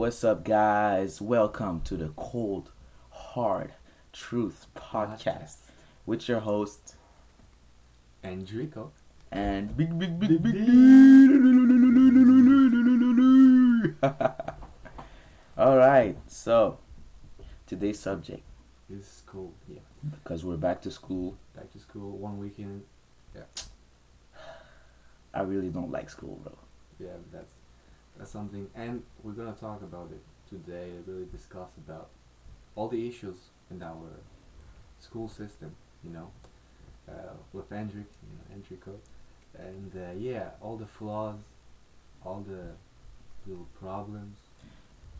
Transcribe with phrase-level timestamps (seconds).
[0.00, 1.20] What's up, guys?
[1.20, 2.70] Welcome to the Cold
[3.10, 3.72] Hard
[4.14, 5.56] Truth Podcast
[6.06, 6.94] with your host
[8.24, 8.92] Enrico.
[9.30, 10.68] and big, big, big, Big big.
[15.58, 16.78] All right, so
[17.66, 18.40] today's subject
[18.88, 19.52] is cool.
[19.68, 19.80] Yeah.
[20.12, 21.36] because we're back to school.
[21.54, 22.84] Back to school, one weekend.
[23.34, 23.42] Yeah.
[25.34, 26.56] I really don't like school, bro.
[26.98, 27.59] Yeah, that's
[28.20, 28.68] that's something.
[28.74, 30.90] And we're gonna talk about it today.
[31.06, 32.10] Really discuss about
[32.76, 33.36] all the issues
[33.70, 34.08] in our
[35.00, 35.74] school system.
[36.04, 36.30] You know,
[37.08, 38.92] uh, with Hendrik, you know, Enrico,
[39.58, 41.38] and uh, yeah, all the flaws,
[42.24, 42.72] all the
[43.46, 44.36] little problems.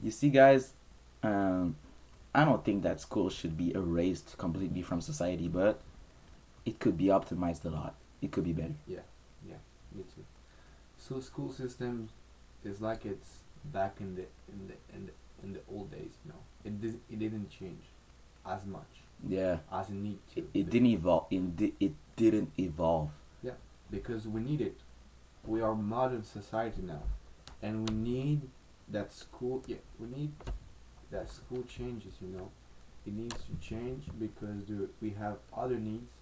[0.03, 0.73] You see, guys,
[1.23, 1.77] um,
[2.35, 5.81] I don't think that school should be erased completely from society, but
[6.67, 7.95] it could be optimized a lot.
[8.23, 8.75] It could be better.
[8.87, 9.01] Yeah,
[9.49, 9.57] yeah,
[9.95, 10.25] me too.
[10.99, 12.11] So school system
[12.65, 16.11] is like it's back in the in the in the in the old days.
[16.25, 17.85] You know, it did it didn't change
[18.47, 18.89] as much
[19.27, 20.41] Yeah, as it need to.
[20.41, 21.27] it, it didn't evolve.
[21.31, 23.11] It, di- it didn't evolve.
[23.43, 23.53] Yeah,
[23.91, 24.77] because we need it.
[25.47, 27.03] We are modern society now,
[27.63, 28.41] and we need
[28.89, 29.63] that school.
[29.67, 30.33] Yeah, we need
[31.11, 32.15] that school changes.
[32.21, 32.51] You know,
[33.07, 36.13] it needs to change because there, we have other needs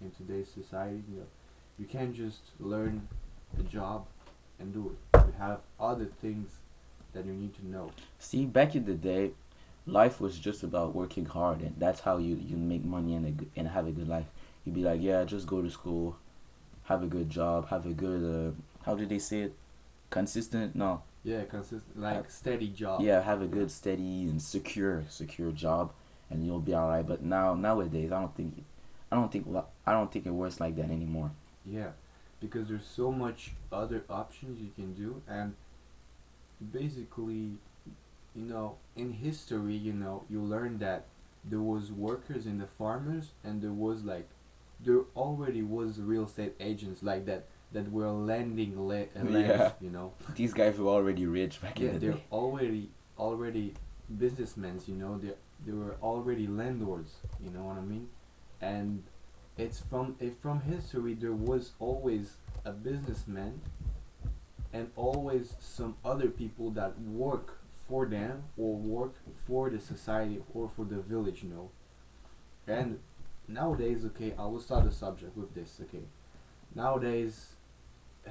[0.00, 1.02] in today's society.
[1.10, 1.26] You know,
[1.78, 3.08] you can't just learn
[3.58, 4.06] a job
[4.62, 5.18] and do it.
[5.26, 6.48] You have other things
[7.12, 7.90] that you need to know.
[8.18, 9.32] See, back in the day,
[9.86, 13.58] life was just about working hard, and that's how you you make money and a,
[13.58, 14.26] and have a good life.
[14.64, 16.16] You'd be like, yeah, just go to school,
[16.84, 18.50] have a good job, have a good uh,
[18.86, 19.54] how do they say it,
[20.10, 20.74] consistent?
[20.74, 23.00] No, Yeah, consistent like steady job.
[23.02, 25.92] yeah, have a good, steady and secure secure job,
[26.30, 27.06] and you'll be alright.
[27.06, 28.64] But now nowadays, I don't think,
[29.10, 29.46] I don't think
[29.86, 31.30] I don't think it works like that anymore.
[31.66, 31.90] Yeah,
[32.42, 35.54] because there's so much other options you can do, and
[36.72, 37.52] basically,
[38.34, 41.04] you know, in history, you know, you learn that
[41.44, 44.28] there was workers and the farmers, and there was like,
[44.84, 49.72] there already was real estate agents like that that were lending le- uh, Yeah.
[49.80, 50.12] you know.
[50.34, 52.24] These guys were already rich back Yeah, in the they're day.
[52.30, 53.74] already already
[54.18, 55.18] businessmen, you know.
[55.18, 55.32] They
[55.64, 57.12] they were already landlords,
[57.42, 58.08] you know what I mean?
[58.60, 59.02] And
[59.56, 63.60] it's from it, from history there was always a businessman
[64.72, 67.58] and always some other people that work
[67.88, 69.14] for them or work
[69.46, 71.70] for the society or for the village, you know.
[72.66, 73.00] And
[73.46, 76.04] nowadays, okay, I will start the subject with this, okay.
[76.74, 77.48] Nowadays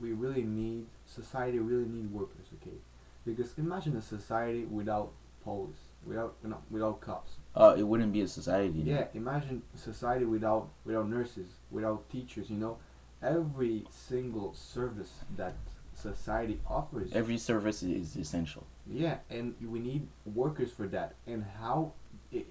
[0.00, 2.76] we really need society really need workers, okay?
[3.26, 5.10] Because imagine a society without
[5.42, 5.76] police,
[6.06, 7.32] without know, without cops.
[7.54, 8.80] Uh, it wouldn't be a society.
[8.84, 12.48] Yeah, imagine society without without nurses, without teachers.
[12.50, 12.78] You know,
[13.22, 15.54] every single service that
[15.94, 17.12] society offers.
[17.12, 18.66] Every service is essential.
[18.86, 21.14] yeah, and we need workers for that.
[21.26, 21.92] And how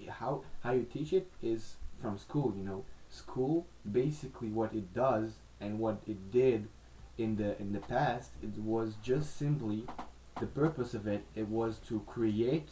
[0.08, 2.54] how how you teach it is from school.
[2.56, 6.68] You know, school basically what it does and what it did
[7.16, 8.32] in the in the past.
[8.42, 9.84] It was just simply
[10.38, 11.24] the purpose of it.
[11.34, 12.68] It was to create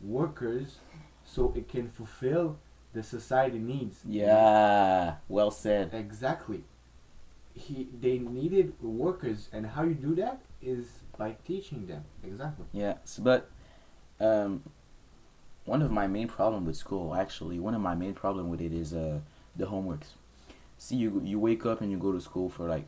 [0.00, 0.78] workers
[1.28, 2.56] so it can fulfill
[2.94, 4.00] the society needs.
[4.04, 5.90] Yeah, well said.
[5.92, 6.64] Exactly.
[7.54, 12.04] He they needed workers, and how you do that is by teaching them.
[12.24, 12.64] Exactly.
[12.72, 13.50] Yes, but
[14.20, 14.62] um,
[15.64, 18.72] one of my main problem with school, actually, one of my main problem with it
[18.72, 19.20] is uh
[19.56, 20.14] the homeworks.
[20.78, 22.86] See, you you wake up and you go to school for like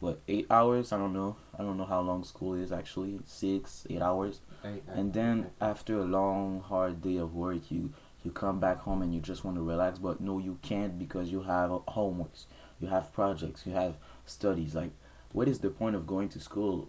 [0.00, 0.92] what eight hours?
[0.92, 1.36] I don't know.
[1.58, 3.18] I don't know how long school is actually.
[3.26, 4.40] Six, eight hours.
[4.64, 7.92] I, I, And then after a long, hard day of work, you
[8.24, 11.30] you come back home and you just want to relax, but no, you can't because
[11.30, 12.44] you have homeworks,
[12.80, 13.94] you have projects, you have
[14.26, 14.74] studies.
[14.74, 14.90] Like,
[15.32, 16.88] what is the point of going to school,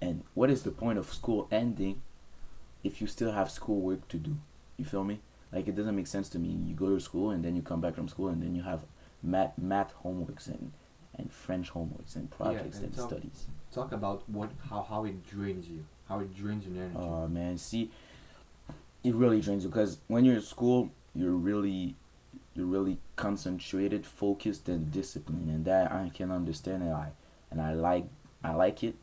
[0.00, 2.02] and what is the point of school ending,
[2.82, 4.36] if you still have schoolwork to do?
[4.76, 5.20] You feel me?
[5.52, 6.48] Like, it doesn't make sense to me.
[6.48, 8.80] You go to school and then you come back from school and then you have
[9.22, 10.72] math math homeworks and
[11.18, 13.46] and French homeworks and projects and and so- studies.
[13.72, 16.96] talk about what how how it drains you, how it drains your energy.
[16.96, 17.90] Oh man, see,
[19.04, 21.94] it really drains you because when you're at school, you're really,
[22.54, 27.08] you're really concentrated, focused, and disciplined, and that I can understand, and I,
[27.50, 28.04] and I like,
[28.44, 28.94] I like it.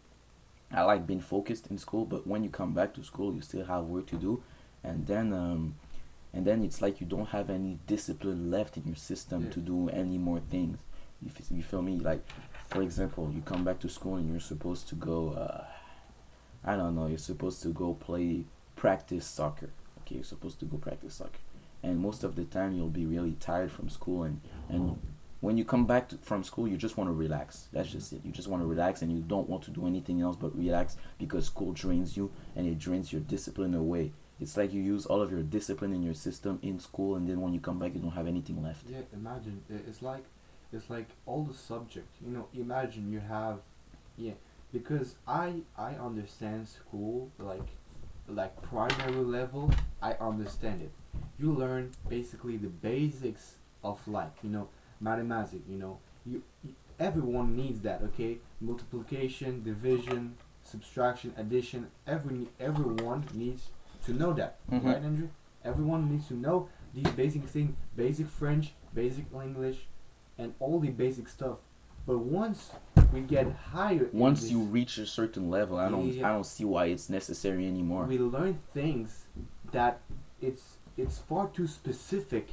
[0.72, 3.66] I like being focused in school, but when you come back to school, you still
[3.66, 4.44] have work to do,
[4.84, 5.76] and then, um,
[6.32, 9.50] and then it's like you don't have any discipline left in your system Yeah.
[9.52, 10.78] to do any more things.
[11.22, 11.98] You, you feel me?
[11.98, 12.24] Like,
[12.70, 15.32] for example, you come back to school and you're supposed to go.
[15.32, 15.66] Uh,
[16.64, 17.08] I don't know.
[17.08, 18.46] You're supposed to go play
[18.76, 19.70] practice soccer.
[20.02, 21.40] Okay, you're supposed to go practice soccer,
[21.84, 25.00] and most of the time you'll be really tired from school, and and
[25.42, 27.68] when you come back to, from school, you just want to relax.
[27.72, 28.22] That's just it.
[28.26, 30.98] You just want to relax, and you don't want to do anything else but relax
[31.18, 34.12] because school drains you and it drains your discipline away.
[34.40, 37.42] It's like you use all of your discipline in your system in school, and then
[37.42, 38.84] when you come back, you don't have anything left.
[38.90, 40.24] Yeah, imagine it's like
[40.72, 42.08] it's like all the subject.
[42.26, 43.60] You know, imagine you have
[44.18, 44.34] yeah,
[44.74, 47.68] because I I understand school like
[48.28, 49.72] like primary level.
[50.02, 50.92] I understand it.
[51.40, 54.34] You learn basically the basics of life.
[54.44, 54.68] You know,
[55.00, 55.64] mathematics.
[55.70, 58.02] You know, you, you everyone needs that.
[58.04, 61.88] Okay, multiplication, division, subtraction, addition.
[62.08, 63.70] Every everyone needs
[64.06, 64.86] to know that, Mhm.
[64.86, 65.30] right, Andrew?
[65.64, 69.88] Everyone needs to know these basic things, basic French, basic English,
[70.40, 71.58] and all the basic stuff.
[72.08, 72.72] But once
[73.14, 76.28] we get higher, Once this, you reach a certain level, I don't Yeah.
[76.30, 78.06] I don't see why it's necessary anymore.
[78.06, 79.26] we learn things
[79.72, 80.00] that
[80.42, 80.64] it's
[80.98, 82.48] it's far too specific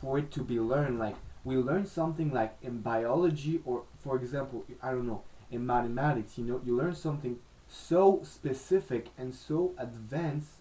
[0.00, 0.98] for it to be learned.
[0.98, 6.38] Like we learn something like in biology, or for example, I don't know, in mathematics.
[6.38, 10.52] You know, you learn something so specific and so advanced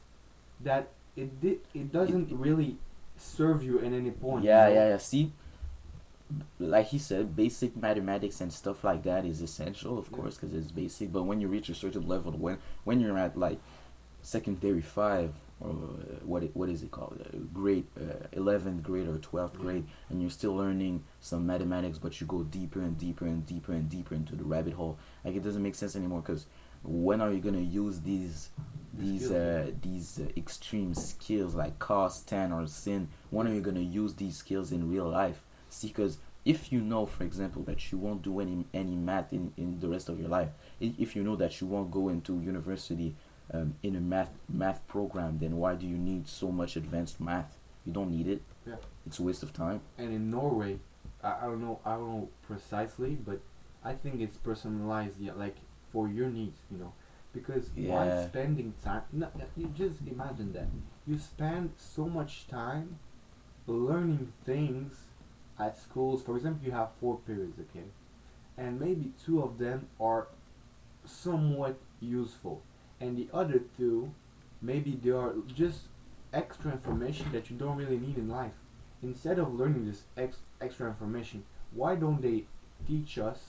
[0.62, 2.78] that it di- it doesn't really
[3.18, 4.44] serve you at any point.
[4.44, 4.74] you Yeah, know?
[4.74, 4.98] yeah, yeah.
[4.98, 5.32] See,
[6.60, 10.18] like he said, basic mathematics and stuff like that is essential, of Yeah.
[10.18, 11.12] course, because it's basic.
[11.12, 13.60] But when you reach a certain level, when when you're at like
[14.24, 19.08] secondary five or uh, what it, what is it called, uh, grade uh, eleventh grade
[19.08, 19.62] or twelfth Yeah.
[19.62, 23.74] grade, and you're still learning some mathematics, but you go deeper and deeper and deeper
[23.74, 24.98] and deeper into the rabbit hole.
[25.24, 26.22] Like it doesn't make sense anymore.
[26.22, 26.46] Because
[26.84, 28.50] when are you gonna use these?
[28.94, 29.64] These skills, yeah.
[29.70, 33.08] uh, these uh, extreme skills like cos, tan, or sin.
[33.30, 35.44] When are you gonna use these skills in real life?
[35.72, 39.54] See, because if you know, for example, that you won't do any any math in,
[39.58, 43.16] in the rest of your life, if you know that you won't go into university
[43.54, 47.56] um, in a math math program, then why do you need so much advanced math?
[47.86, 48.42] You don't need it.
[48.68, 48.76] Yeah.
[49.08, 49.82] It's a waste of time.
[49.98, 50.80] and in Norway,
[51.24, 53.40] I, I don't know, I don't know precisely, but
[53.84, 55.56] I think it's personalized, yeah, like
[55.92, 56.94] for your needs, you know,
[57.34, 58.28] because Yeah.
[58.28, 59.28] spending time, no,
[59.58, 60.68] you just imagine that
[61.08, 63.00] you spend so much time
[63.68, 64.94] learning things
[65.62, 66.24] at schools.
[66.24, 67.86] For example, you have four periods, okay,
[68.58, 70.28] and maybe two of them are
[71.06, 72.62] somewhat useful,
[73.00, 74.12] and the other two,
[74.62, 75.82] maybe they are just
[76.34, 78.54] extra information that you don't really need in life
[79.04, 81.44] instead of learning this ex- extra information,
[81.74, 82.44] why don't they
[82.88, 83.40] teach us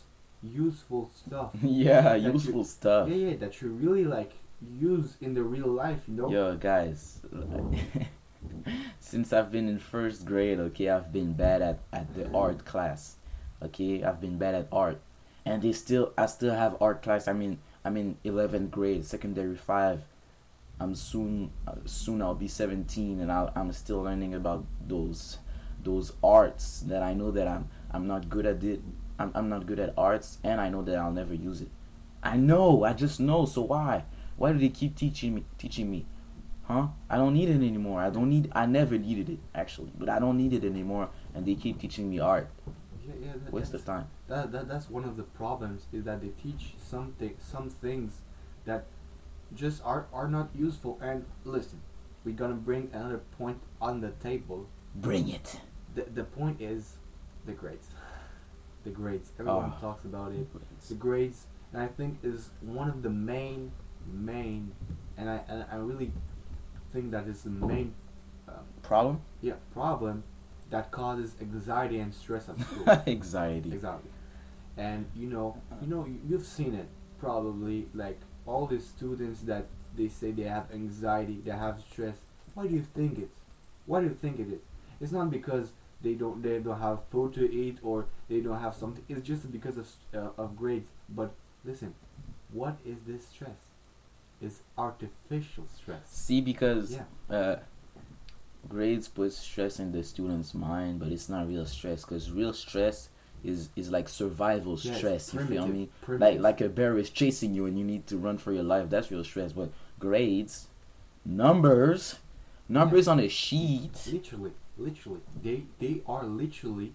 [0.43, 1.51] useful stuff?
[1.63, 3.09] yeah, That you- useful stuff.
[3.09, 4.33] Yeah, yeah, that you really like
[4.81, 6.31] use in the real life, you know?
[6.31, 7.21] Yo, guys,
[9.01, 13.17] since I've been in first grade, okay, I've been bad at, at the art class.
[13.63, 15.01] Okay, I've been bad at art,
[15.45, 17.29] and they still, I still have art class.
[17.29, 20.03] I mean, I'm in eleventh grade, secondary five.
[20.81, 25.39] I'm soon, uh, soon I'll be seventeen, and I'll, I'm still learning about those,
[25.83, 28.81] those arts that I know that I'm, I'm not good at it.
[29.19, 31.69] I'm, I'm not good at arts, and I know that I'll never use it.
[32.23, 33.47] I know, I just know.
[33.47, 34.05] So why?
[34.37, 36.07] Why do they keep teaching me, teaching me?
[36.73, 36.87] Huh?
[37.11, 38.01] I don't need it anymore.
[38.01, 38.51] I don't need.
[38.53, 42.09] I never needed it actually, but I don't need it anymore, and they keep teaching
[42.09, 42.49] me art.
[43.07, 44.07] Yeah, yeah, that, Waste of time.
[44.29, 48.21] that, that that's one of the problems is that they teach something some things
[48.65, 48.87] that
[49.55, 50.99] just are are not useful.
[51.03, 51.81] And listen,
[52.25, 54.67] we're gonna bring another point on the table.
[54.95, 55.61] Bring it.
[55.95, 56.95] The the point is
[57.45, 57.89] the grades.
[58.85, 59.31] The grades.
[59.39, 59.81] Everyone Ah.
[59.81, 60.47] talks about it.
[60.89, 63.73] the grades and I think is one of the main
[64.11, 64.73] main
[65.19, 66.13] and I and I really
[66.93, 67.95] think that is the main
[68.49, 69.21] um, Problem?
[69.41, 70.23] yeah problem
[70.71, 72.89] that causes anxiety and stress at school.
[73.07, 73.73] Anxiety.
[73.75, 74.11] exactly.
[74.77, 79.67] And you know you know you- you've seen it probably like all the students that
[79.97, 82.17] they say they have anxiety they have stress.
[82.55, 83.39] Why do you think it's
[83.87, 84.61] why do you think it is?
[85.01, 85.69] It's not because
[86.03, 89.05] they don't they don't have food to eat or they don't have something.
[89.09, 90.89] It's just because of s- uh, of grades.
[91.09, 91.35] But
[91.65, 91.95] listen
[92.53, 93.61] what is this stress
[94.43, 97.57] it's artificial stress See, because yeah uh,
[98.69, 102.03] grades put stress in the student's mind, but it's not real stress.
[102.05, 103.09] Because real stress
[103.45, 105.35] is is like survival Yeah, stress.
[105.35, 105.89] You feel me?
[106.03, 106.41] Like primitive.
[106.43, 108.89] like a bear is chasing you and you need to run for your life.
[108.91, 109.53] That's real stress.
[109.53, 110.69] But grades,
[111.25, 112.17] numbers,
[112.69, 113.97] numbers on a sheet.
[114.13, 116.93] literally literally they they are literally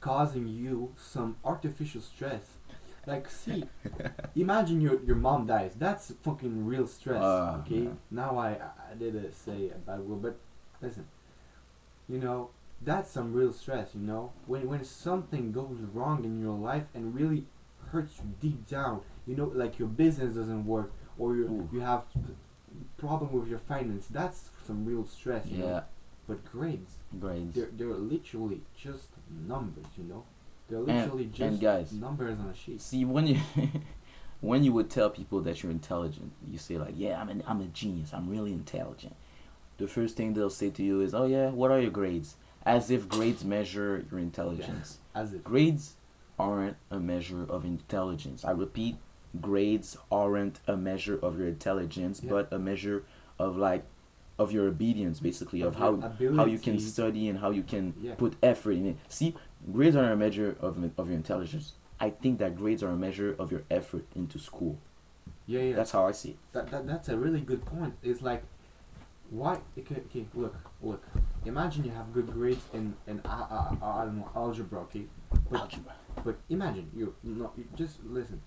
[0.00, 2.42] causing you some artificial stress
[3.08, 3.64] like see
[4.36, 7.98] imagine your your mom dies that's fucking real stress Ah, okay man.
[8.10, 8.50] now I,
[8.90, 10.36] I did say a bad word but
[10.82, 11.06] listen
[12.08, 12.50] you know
[12.82, 17.14] that's some real stress you know when when something goes wrong in your life and
[17.20, 17.44] really
[17.92, 21.68] hurts you deep down you know like your business doesn't work or you Ooh.
[21.72, 22.04] you have
[22.98, 25.80] problem with your finance that's some real stress you know Yeah.
[26.28, 27.54] but grades grades.
[27.54, 29.08] they're they're literally just
[29.54, 29.86] numbers.
[29.96, 30.24] You know,
[30.68, 32.80] they're And- literally and just guys, numbers on a sheet.
[32.80, 33.38] See when you
[34.40, 37.60] when you would tell people that you're intelligent, you say like, "Yeah, I'm an, I'm
[37.60, 38.12] a genius.
[38.12, 39.14] I'm really intelligent."
[39.78, 42.90] The first thing they'll say to you is, "Oh yeah, what are your grades?" As
[42.90, 44.98] if grades measure your intelligence.
[45.14, 45.94] As if Grades
[46.38, 48.44] aren't a measure of intelligence.
[48.44, 48.96] I repeat,
[49.40, 52.30] grades aren't a measure of your intelligence, Yeah.
[52.30, 53.04] but a measure
[53.38, 53.84] of like
[54.38, 57.62] of your obedience, basically, of, Of how your how you can study and how you
[57.64, 58.14] can Yeah.
[58.14, 58.96] put effort in it.
[59.08, 59.34] See,
[59.72, 61.72] grades are a measure of of your intelligence.
[62.00, 64.78] I think that grades are a measure of your effort into school.
[65.46, 65.76] yeah, yeah.
[65.76, 66.38] That's how I see it.
[66.52, 67.94] that, that that's a really good point.
[68.02, 68.42] It's like,
[69.30, 69.58] why?
[69.78, 71.02] Okay, okay, look, look.
[71.44, 75.04] Imagine you have good grades in in uh, uh, uh, I don't know algebra, okay.
[75.50, 75.94] But, Algebra.
[76.24, 78.40] but imagine you no, you just listen.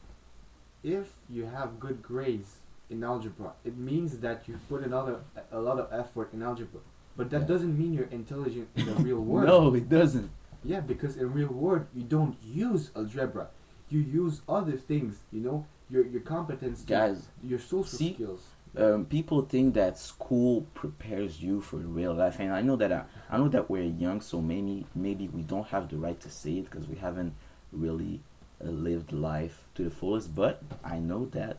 [0.83, 2.55] If you have good grades
[2.89, 5.19] in algebra, it means that you put another
[5.51, 6.81] a lot of effort in algebra.
[7.17, 7.47] But that Yeah.
[7.53, 9.47] doesn't mean you're intelligent in the real world.
[9.47, 10.29] No, it doesn't.
[10.63, 13.47] Yeah, because in real world you don't use algebra.
[13.89, 15.19] You use other things.
[15.31, 18.41] You know your your competence, Guys, your social see, skills.
[18.77, 23.03] um, people think that school prepares you for real life, and I know that I,
[23.29, 26.53] I know that we're young, so maybe maybe we don't have the right to say
[26.59, 27.33] it because we haven't
[27.73, 28.21] really
[28.63, 30.33] uh, lived life to the fullest.
[30.35, 31.57] But I know that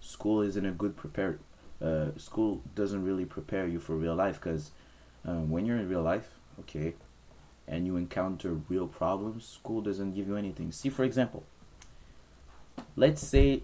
[0.00, 1.38] school isn't a good prepare.
[1.80, 4.70] Uh, school doesn't really prepare you for real life because
[5.24, 6.28] um, when you're in real life,
[6.60, 6.94] okay,
[7.68, 10.72] and you encounter real problems, school doesn't give you anything.
[10.72, 11.44] See, for example,
[12.96, 13.62] let's say,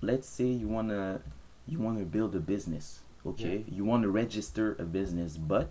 [0.00, 1.20] let's say you wanna
[1.66, 5.70] you want to build a business okay you want to register a business but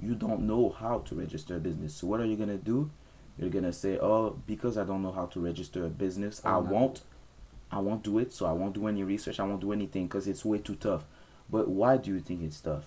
[0.00, 2.88] you don't know how to register a business so what are you going to do
[3.36, 6.48] you're going to say oh because i don't know how to register a business oh,
[6.48, 6.70] i Oh, no.
[6.70, 7.00] won't
[7.72, 10.28] i won't do it so i won't do any research i won't do anything because
[10.28, 11.02] it's way too tough
[11.50, 12.84] but why do you think it's tough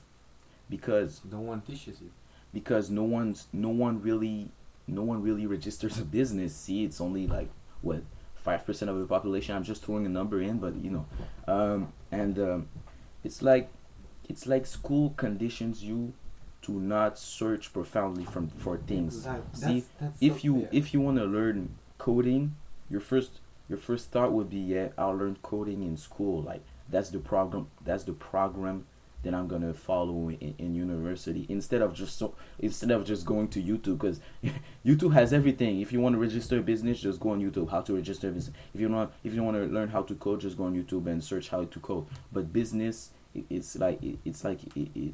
[0.70, 2.12] because No one teaches you.
[2.58, 4.50] Because no one's no one really
[4.88, 6.56] no one really registers a business.
[6.56, 7.50] See it's only like
[7.82, 8.02] what
[8.36, 9.56] five percent of the population.
[9.56, 11.06] I'm just throwing a number in but you know.
[11.48, 12.68] Um, and um,
[13.24, 13.70] it's like
[14.28, 16.14] it's like school conditions you
[16.64, 19.24] to not search profoundly from for things.
[19.24, 20.80] That- see that's- that's if so- you yeah.
[20.80, 22.56] if you want to learn coding
[22.90, 23.32] your first
[23.70, 26.42] your first thought would be yeah i'll learn coding in school.
[26.42, 28.86] Like that's the program that's the program
[29.24, 33.48] that i'm gonna follow in, in university instead of just so instead of just going
[33.48, 34.20] to youtube because
[34.86, 37.82] youtube has everything if you want to register a business just go on youtube how
[37.82, 40.40] to register a business if you want if you want to learn how to code
[40.42, 44.18] just go on youtube and search how to code but business it, it's like it,
[44.26, 45.14] it's like it, it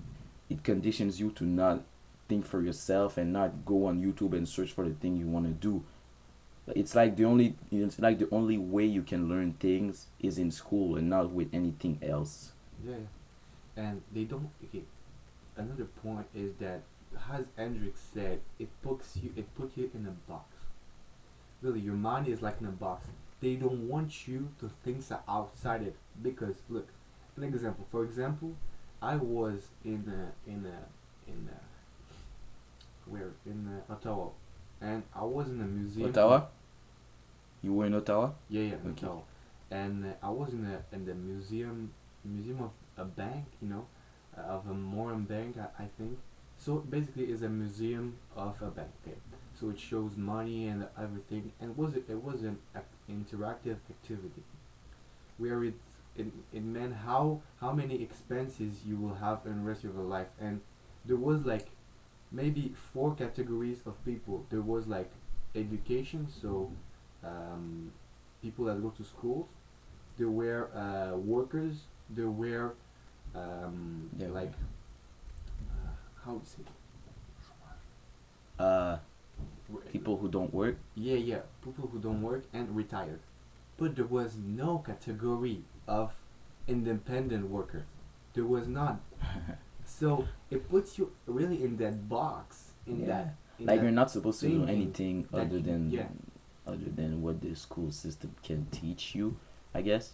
[0.49, 1.83] it conditions you to not
[2.27, 5.45] think for yourself and not go on YouTube and search for the thing you want
[5.45, 5.83] to do.
[6.67, 10.49] It's like the only it's like the only way you can learn things is in
[10.51, 12.53] school and not with anything else.
[12.85, 12.95] Yeah.
[13.75, 14.49] And they don't.
[14.65, 14.83] Okay,
[15.57, 16.81] another point is that,
[17.31, 19.31] as Hendrik said, it puts you.
[19.35, 20.45] It put you in a box.
[21.61, 23.07] Really, your mind is like in a box.
[23.41, 26.87] They don't want you to think so outside it because look,
[27.35, 27.85] an example.
[27.91, 28.55] For example,
[29.01, 34.29] I was in a, in a, in a, where in uh, Ottawa,
[34.81, 36.09] and I was in a museum.
[36.09, 36.43] Ottawa?
[37.61, 38.31] You were in Ottawa?
[38.49, 39.05] Yeah, yeah, Okay.
[39.05, 39.21] Ottawa.
[39.71, 41.91] And uh, I was in the in the museum
[42.23, 43.85] museum of a bank, you know,
[44.37, 46.19] uh, of a Moran bank, I, I think.
[46.57, 48.89] So basically, it's a museum of a bank.
[49.05, 49.17] Okay?
[49.59, 54.43] So it shows money and everything, and was it was an ac- interactive activity,
[55.37, 55.75] where it
[56.15, 60.03] it, it meant how how many expenses you will have in the rest of your
[60.03, 60.61] life, and
[61.05, 61.67] there was like
[62.31, 64.45] maybe four categories of people.
[64.49, 65.11] There was like
[65.55, 66.71] education, so
[67.23, 67.91] um,
[68.41, 69.49] people that go to schools.
[70.17, 71.83] There were uh, workers.
[72.09, 72.73] There were
[73.35, 74.27] um, Yeah.
[74.27, 74.53] like
[75.71, 75.89] uh,
[76.25, 76.63] how to say
[78.59, 78.97] Uh
[79.91, 80.77] people who don't work.
[80.95, 83.19] Yeah, yeah, people who don't work and retired.
[83.77, 86.13] But there was no category of
[86.67, 87.85] independent worker.
[88.33, 88.99] There was none.
[89.85, 92.71] So it puts you really in that box.
[92.87, 93.07] In Yeah.
[93.07, 93.35] that.
[93.59, 96.07] In like that you're not supposed to do anything other you- than yeah.
[96.65, 99.35] other than what the school system can teach you,
[99.75, 100.13] I guess.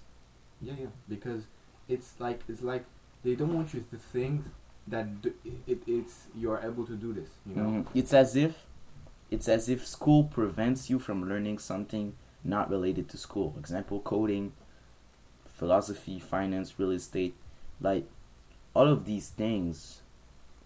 [0.62, 0.92] Yeah, yeah.
[1.08, 1.44] Because
[1.88, 2.84] it's like it's like
[3.24, 4.44] they don't want you to think
[4.88, 5.34] that d-
[5.68, 7.30] it, it's you're able to do this.
[7.46, 7.70] You know.
[7.70, 7.88] Mhm.
[7.94, 8.66] It's as if
[9.32, 13.54] it's as if school prevents you from learning something not related to school.
[13.60, 14.54] Example coding,
[15.58, 17.36] philosophy, finance, real estate.
[17.82, 18.06] Like
[18.74, 20.02] all of these things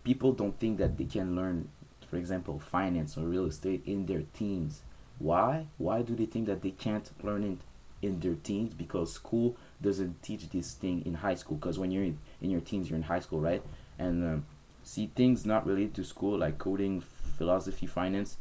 [0.04, 1.70] people don't think that they can learn
[2.10, 4.82] for example finance or real estate in their teens.
[5.20, 5.68] Why?
[5.78, 7.58] Why do they think that they can't learn it
[8.02, 8.74] in their teens?
[8.74, 11.58] Because school doesn't teach this thing in high school.
[11.58, 13.64] Because when you're in, in your teens, you're in high school, right?
[14.00, 14.46] And um,
[14.84, 17.04] see things not related to school like coding,
[17.38, 18.38] philosophy, finance,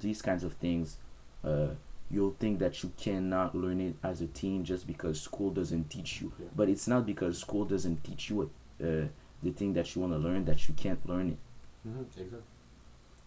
[0.00, 0.98] these kinds of things.
[1.44, 1.68] Uh,
[2.10, 6.20] you'll think that you cannot learn it as a teen just because school doesn't teach
[6.22, 6.32] you.
[6.38, 6.46] Yeah.
[6.56, 8.50] But it's not because school doesn't teach you
[8.82, 9.08] uh,
[9.42, 11.38] the thing that you want to learn that you can't learn it.
[11.84, 12.40] hmm exactly.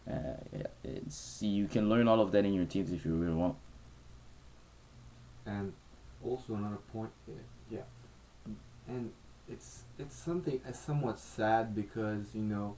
[0.09, 3.33] Uh, yeah, see, you can learn all of that in your teens if you really
[3.36, 3.55] want.
[5.45, 5.74] and
[6.24, 7.33] also another point uh,
[7.71, 7.81] yeah.
[8.88, 9.12] And
[9.47, 12.75] it's it's something uh, somewhat sad because you know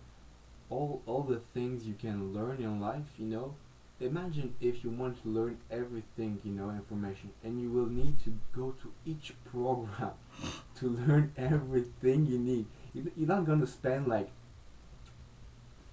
[0.70, 3.56] all all the things you can learn in life you know
[4.02, 8.34] imagine if you want to learn everything you know information and you will need to
[8.56, 10.12] go to each program
[10.80, 12.66] to learn everything you need.
[12.94, 14.30] You- you're not going to spend like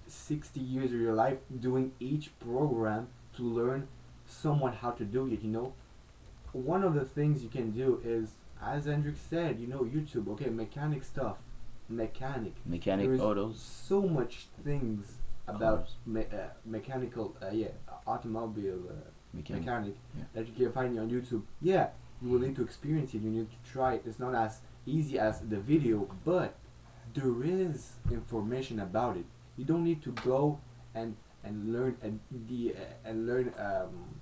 [0.07, 3.87] 60 years of your life doing each program to learn
[4.27, 5.73] somewhat how to do it you know?
[6.53, 8.29] One of the things you can do is
[8.63, 11.37] as Hendrik said you know youtube okay mechanic stuff
[11.89, 13.59] mechanic Mechanic There's autos.
[13.61, 15.13] so much things
[15.47, 17.69] about me- uh, mechanical uh, yeah
[18.05, 18.93] automobile uh,
[19.33, 19.65] Mechanic.
[19.65, 20.23] mechanic yeah.
[20.33, 21.43] that you can find on YouTube.
[21.61, 21.89] Yeah,
[22.21, 23.21] you will need to experience it.
[23.21, 24.03] You need to try it.
[24.05, 26.55] It's not as easy as the video, but
[27.13, 29.25] there is information about it.
[29.57, 30.59] You don't need to go
[30.95, 34.15] and and learn and the uh, and learn um,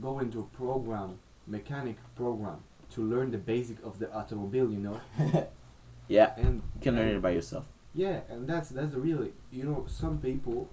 [0.00, 2.58] go into a program mechanic program
[2.94, 4.70] to learn the basic of the automobile.
[4.70, 5.00] You know,
[6.08, 7.66] Yeah, and you can learn it by yourself.
[7.94, 10.68] yeah, and that's that's really you know some people,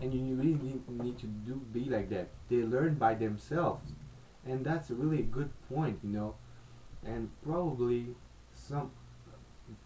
[0.00, 2.28] and you really need, need to do be like that.
[2.48, 3.92] They learn by themselves,
[4.46, 6.34] and that's a really good point, you know,
[7.06, 8.06] and probably
[8.54, 8.90] some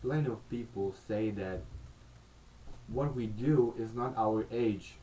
[0.02, 1.60] plenty of people say that
[2.88, 4.94] what we do is not our age,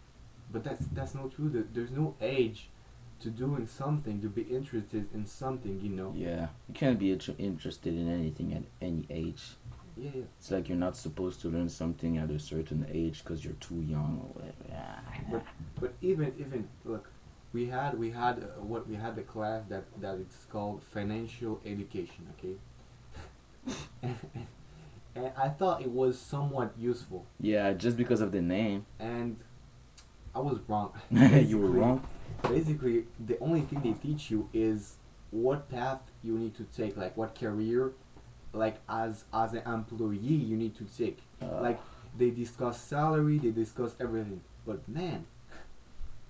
[0.51, 1.50] but that's that's not true.
[1.74, 2.70] There's no age
[3.24, 6.13] to doing something to be interested in something, you know.
[6.15, 9.44] Yeah, you can't be inter- interested in anything at any age.
[9.98, 10.22] Yeah, yeah.
[10.39, 13.82] It's like you're not supposed to learn something at a certain age because you're too
[13.82, 14.63] young or whatever.
[14.70, 15.00] Yeah.
[15.32, 15.44] But
[15.80, 17.10] but even even look,
[17.53, 21.62] we had we had uh, what we had the class that that it's called financial
[21.65, 22.27] education.
[22.38, 22.56] Okay.
[24.03, 24.18] and,
[25.15, 28.86] and I thought it was somewhat useful, Yeah, just because of the name.
[29.00, 29.38] and
[30.36, 30.91] I was wrong.
[31.12, 32.06] you were wrong.
[32.43, 34.96] Basically, the only thing they teach you is
[35.32, 37.91] what path you need to take, like what career,
[38.54, 41.19] like as as an employee you need to take.
[41.41, 41.80] Uh, like
[42.17, 44.41] they discuss salary, they discuss everything.
[44.65, 45.26] But man,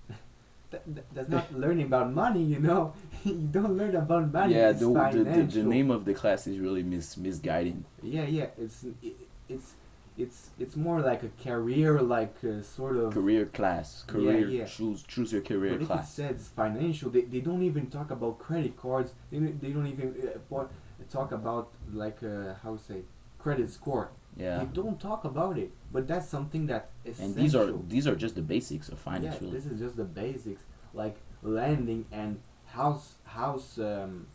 [0.70, 2.92] that, that- that's not learning about money, you know.
[3.24, 4.54] you don't learn about money.
[4.54, 5.24] yeah, the, the,
[5.60, 7.84] the name of the class is really mis- misguiding.
[8.02, 8.46] Yeah, yeah.
[8.58, 9.16] It's it,
[9.48, 9.72] it's
[10.16, 13.12] it's it's more like a career, like uh, sort of.
[13.12, 14.04] Career class.
[14.06, 14.48] Career.
[14.48, 14.64] yeah.
[14.64, 18.38] Choose choose your career But if it says financial, they, they don't even talk about
[18.38, 19.12] credit cards.
[19.30, 20.14] They they don't even
[20.52, 20.64] uh,
[21.10, 23.02] talk about like uh, how say
[23.38, 24.10] credit score.
[24.36, 24.58] Yeah.
[24.58, 25.70] They don't talk about it.
[25.92, 29.34] But that's something that is And these are these are just the basics of finance,
[29.36, 29.52] yeah, really.
[29.58, 34.26] this is just the basics, like lending and house house um,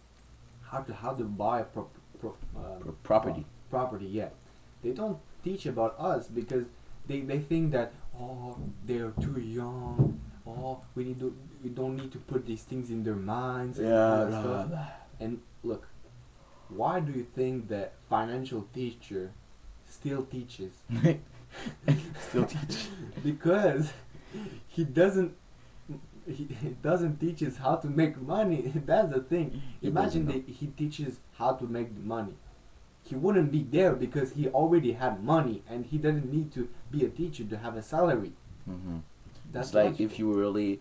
[0.63, 1.87] how to how to buy a pro,
[2.19, 3.45] pro, um, Pro- property.
[3.69, 4.05] pro- property.
[4.05, 4.29] Yeah,
[4.83, 6.65] they don't teach about us because
[7.07, 10.19] they, they think that oh they're too young.
[10.47, 13.77] Oh, we need to we don't need to put these things in their minds.
[13.79, 14.25] and Yeah.
[14.29, 14.87] that blah, blah.
[15.19, 15.87] And look,
[16.69, 19.31] why do you think that financial teacher
[19.89, 20.71] still teaches?
[22.29, 22.87] Still teach.
[23.23, 23.91] because
[24.67, 25.33] he doesn't
[26.27, 26.47] he,
[26.83, 31.53] doesn't teach us how to make money that's the thing imagine that he teaches how
[31.53, 32.33] to make the money
[33.03, 37.03] he wouldn't be there because he already had money and he doesn't need to be
[37.05, 38.33] a teacher to have a salary.
[38.65, 38.99] Hmm
[39.51, 40.79] that's it's like if you were really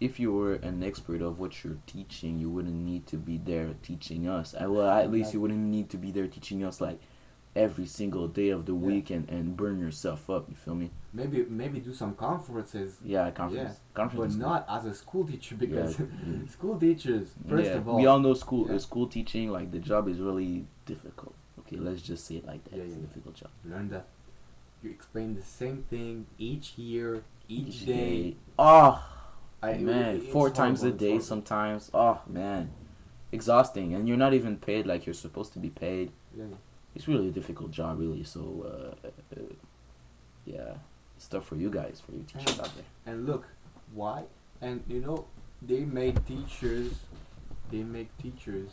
[0.00, 3.74] if you were an expert of what you're teaching you wouldn't need to be there
[3.82, 4.54] teaching us.
[4.58, 7.00] I, well at least you wouldn't need to be there teaching us like
[7.54, 8.86] every single day of the Yeah.
[8.86, 10.90] week and, and burn yourself up you feel me?
[11.14, 12.96] Maybe maybe do some conferences.
[13.04, 16.06] Yeah conference but conference is not as a school teacher because Yeah.
[16.50, 18.76] school teachers first yeah, of all we all know school Yeah.
[18.76, 21.34] uh, school teaching like the job is really difficult
[21.66, 22.76] okay let's just say it like that.
[22.76, 23.50] Yeah, it's yeah, a difficult job.
[23.64, 24.06] Learn that
[24.82, 29.04] you explain the same thing each year each, day, oh
[29.62, 31.90] I, man it's four times a horrible, day sometimes.
[31.94, 32.70] Oh man.
[33.32, 36.12] Exhausting and you're not even paid like you're supposed to be paid.
[36.36, 36.44] Yeah,
[36.94, 39.40] it's really a difficult job really so uh, uh,
[40.44, 40.74] yeah.
[41.16, 42.84] It's tough for you guys for you teachers out there.
[43.06, 43.46] And look,
[43.94, 44.24] why?
[44.60, 45.26] And you know,
[45.62, 46.92] they make teachers,
[47.70, 48.70] they make teachers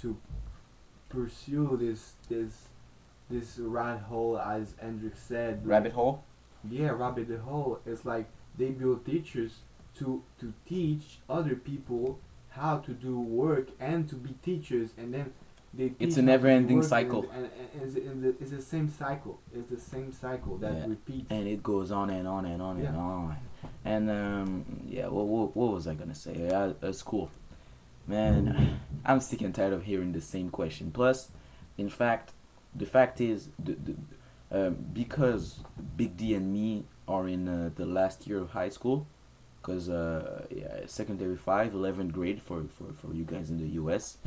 [0.00, 0.16] to
[1.14, 2.52] pursue this this
[3.30, 5.66] this rat hole, as Hendrik said.
[5.66, 6.24] Rabbit hole
[6.68, 7.80] Yeah, rabbit hole.
[7.86, 8.26] It's like
[8.58, 9.52] they build teachers
[9.98, 12.18] to to teach other people
[12.50, 15.32] how to do work and to be teachers, and then
[15.72, 15.92] they.
[15.98, 17.22] It's a how to do never-ending cycle.
[17.34, 19.40] And, and, and it's, in the, it's the same cycle.
[19.54, 20.86] It's the same cycle that Yeah.
[20.86, 21.30] repeats.
[21.30, 23.36] and it goes on and on and on and on.
[23.84, 26.34] And um, yeah, what, what what was I gonna say?
[26.38, 27.30] Yeah, it's cool,
[28.06, 28.80] man.
[29.04, 30.90] I'm sick and tired of hearing the same question.
[30.90, 31.28] Plus,
[31.76, 32.32] in fact,
[32.74, 33.94] the fact is, the, the
[34.50, 35.60] um, because
[35.96, 39.06] Big D and me are in uh, the last year of high school,
[39.60, 44.18] because uh, yeah, secondary five, 11th grade for, for for you guys in the U.S.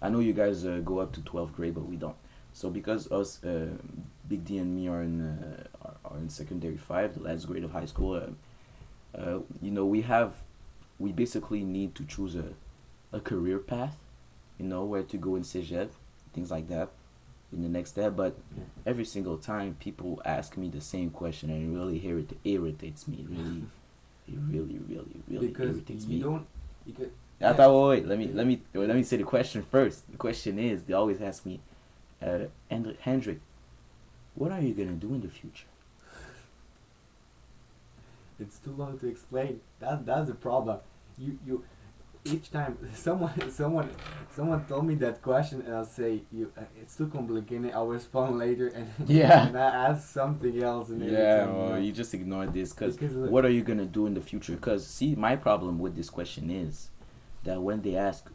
[0.00, 2.16] I know you guys uh, go up to 12th grade, but we don't.
[2.52, 3.68] So because us, uh,
[4.28, 7.64] Big D and me are in uh, are, are in secondary five, the last grade
[7.64, 8.20] of high school.
[9.16, 10.34] Uh, you know, we have,
[10.98, 12.44] we basically need to choose a,
[13.12, 13.96] a career path.
[14.58, 15.88] You know where to go in cégep,
[16.34, 16.90] things like that,
[17.52, 18.16] in the next step.
[18.16, 18.36] But
[18.86, 23.18] every single time people ask me the same question, and it really irrit- irritates me.
[23.18, 23.62] It really,
[24.28, 26.22] it really, really, really because irritates you me.
[26.22, 26.46] don't.
[26.86, 27.52] You could, I yeah.
[27.54, 30.10] thought, wait, wait, let me let me let me say the question first.
[30.10, 31.60] The question is, they always ask me,
[32.22, 33.40] uh, Hendrik, Hendrik,
[34.34, 35.66] what are you gonna do in the future?
[38.38, 39.60] It's too long to explain.
[39.80, 40.78] That that's the problem.
[41.18, 41.64] You you
[42.24, 43.90] each time someone someone
[44.34, 47.72] someone told me that question and I'll say you uh, it's too complicated.
[47.74, 49.46] I'll respond later and Yeah.
[49.48, 53.30] and I ask something else and Yeah, well, you just ignore this because Because look-
[53.30, 54.52] what are you gonna do in the future?
[54.54, 56.88] Because see, my problem with this question is
[57.44, 58.30] that when they ask,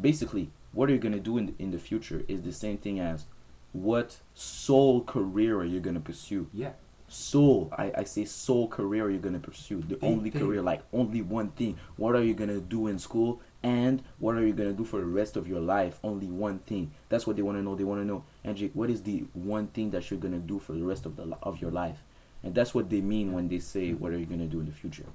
[0.00, 2.98] basically, what are you gonna do in the, in the future is the same thing
[2.98, 3.26] as
[3.72, 6.46] what sole career are you gonna pursue?
[6.52, 6.72] yeah
[7.12, 9.82] Sole, I, I say sole career you're gonna pursue.
[9.82, 11.78] The only think- career, like only one thing.
[11.96, 13.40] What are you gonna do in school?
[13.62, 15.98] And what are you gonna do for the rest of your life?
[16.02, 16.90] Only one thing.
[17.10, 17.74] That's what they wanna know.
[17.76, 20.82] They wanna know, Andrew, what is the one thing that you're gonna do for the
[20.82, 22.02] rest of the of your life?
[22.42, 24.72] And that's what they mean when they say, what are you gonna do in the
[24.72, 25.06] future?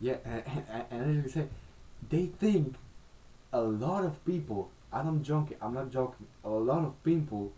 [0.00, 1.46] yeah and, and, and as you say
[2.10, 2.74] they think
[3.52, 7.52] a lot of people I'm not joking I'm not joking a lot of people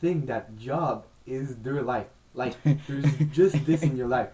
[0.00, 2.54] think that job is their life like
[2.86, 4.28] there's just this in your life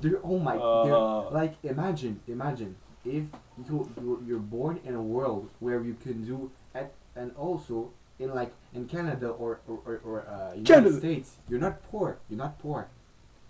[0.00, 1.30] there oh my Uh.
[1.30, 3.24] like imagine imagine if
[3.68, 3.90] you
[4.26, 8.86] you're, born in a world where you can do at and also in like in
[8.86, 10.98] Canada or or, or, or uh, United Canada.
[10.98, 12.88] States you're not poor you're not poor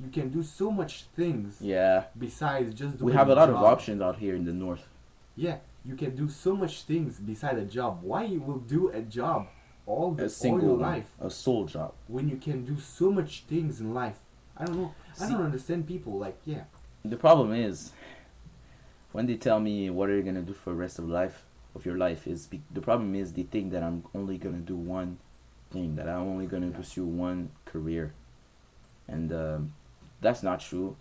[0.00, 3.56] you can do so much things Yeah, besides just doing we have a lot of
[3.56, 4.84] options out here in the north.
[5.36, 8.02] Yeah, you can do so much things beside a job.
[8.02, 9.46] Why you will do a job
[9.86, 11.92] all the A all single your life a sole job.
[12.08, 14.18] when you can do so much things in life?
[14.56, 14.94] I don't know.
[15.20, 16.64] I don't understand people like yeah.
[17.04, 17.92] The problem is
[19.12, 21.84] when they tell me what are you gonna do for the rest of life of
[21.86, 25.18] your life is be- the problem is they think that I'm only gonna do one
[25.70, 26.76] thing that I'm only gonna Yeah.
[26.76, 28.12] pursue one career,
[29.08, 29.72] and um,
[30.20, 30.96] that's not true.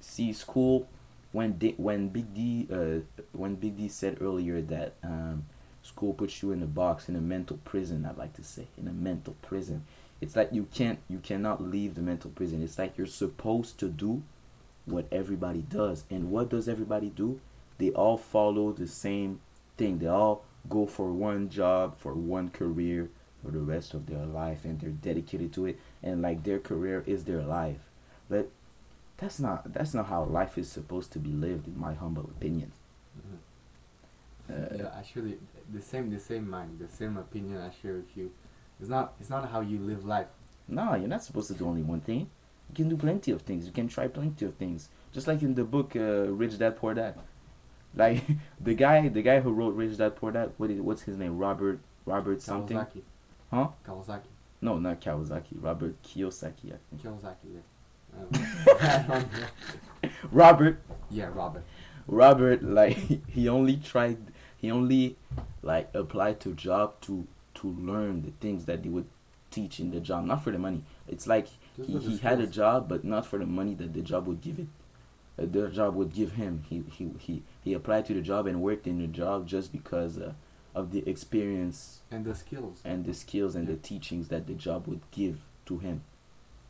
[0.00, 0.88] See, school
[1.32, 3.00] when D, when Big D uh,
[3.32, 5.44] when Big D said earlier that um,
[5.88, 8.04] school puts you in a box in a mental prison.
[8.04, 9.84] I'd like to say in a mental prison.
[10.20, 12.62] It's like you can't you cannot leave the mental prison.
[12.62, 14.22] It's like you're supposed to do
[14.84, 16.04] what everybody does.
[16.10, 17.40] And what does everybody do?
[17.78, 19.40] They all follow the same
[19.76, 19.98] thing.
[19.98, 23.08] They all go for one job, for one career
[23.42, 27.04] for the rest of their life and they're dedicated to it and like their career
[27.06, 27.80] is their life.
[28.28, 28.50] But
[29.16, 32.72] that's not that's not how life is supposed to be lived in my humble opinion.
[34.50, 35.36] Uh, yeah, actually,
[35.72, 38.32] the same the same mind, the same opinion I share with you.
[38.80, 40.26] It's not it's not how you live life.
[40.68, 42.30] No, you're not supposed to do only one thing.
[42.68, 43.66] You can do plenty of things.
[43.66, 44.88] You can try plenty of things.
[45.12, 47.14] Just like in the book uh, Rich Dad Poor Dad.
[47.94, 48.22] Like
[48.60, 50.52] the guy, the guy who wrote Rich Dad Poor Dad.
[50.58, 51.38] What is what's his name?
[51.38, 52.76] Robert Robert something.
[52.76, 53.02] Kawasaki.
[53.50, 53.68] Huh?
[53.86, 54.28] Kawasaki.
[54.60, 55.62] No, not Kawasaki.
[55.62, 56.72] Robert Kiyosaki.
[56.72, 57.02] I think.
[57.02, 57.54] Kawasaki.
[57.54, 59.24] Yeah.
[60.04, 60.10] I.
[60.30, 60.78] Robert
[61.10, 61.64] yeah, Robert.
[62.06, 62.96] Robert like
[63.28, 64.18] he only tried
[64.58, 65.16] he only
[65.62, 69.06] like applied to job to to learn the things that they would
[69.50, 72.88] teach in the job not for the money it's like he, he had a job
[72.88, 74.66] but not for the money that the job would give it
[75.38, 78.60] uh, the job would give him he, he he he applied to the job and
[78.60, 80.32] worked in the job just because uh,
[80.74, 82.80] of the experience And the skills.
[82.84, 86.02] and the skills and the teachings that the job would give to him.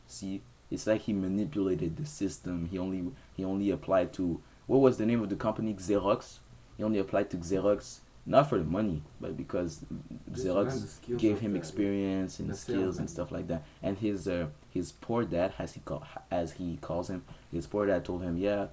[0.07, 2.67] See, it's like he manipulated the system.
[2.71, 6.37] He only he only applied to what was the name of the company Xerox.
[6.79, 9.81] He only applied to Xerox not for the money, but because
[10.31, 13.63] Xerox gave him experience and skills and stuff like that.
[13.83, 17.85] And his uh, his poor dad, as he call as he calls him, his poor
[17.85, 18.67] dad told him, yeah,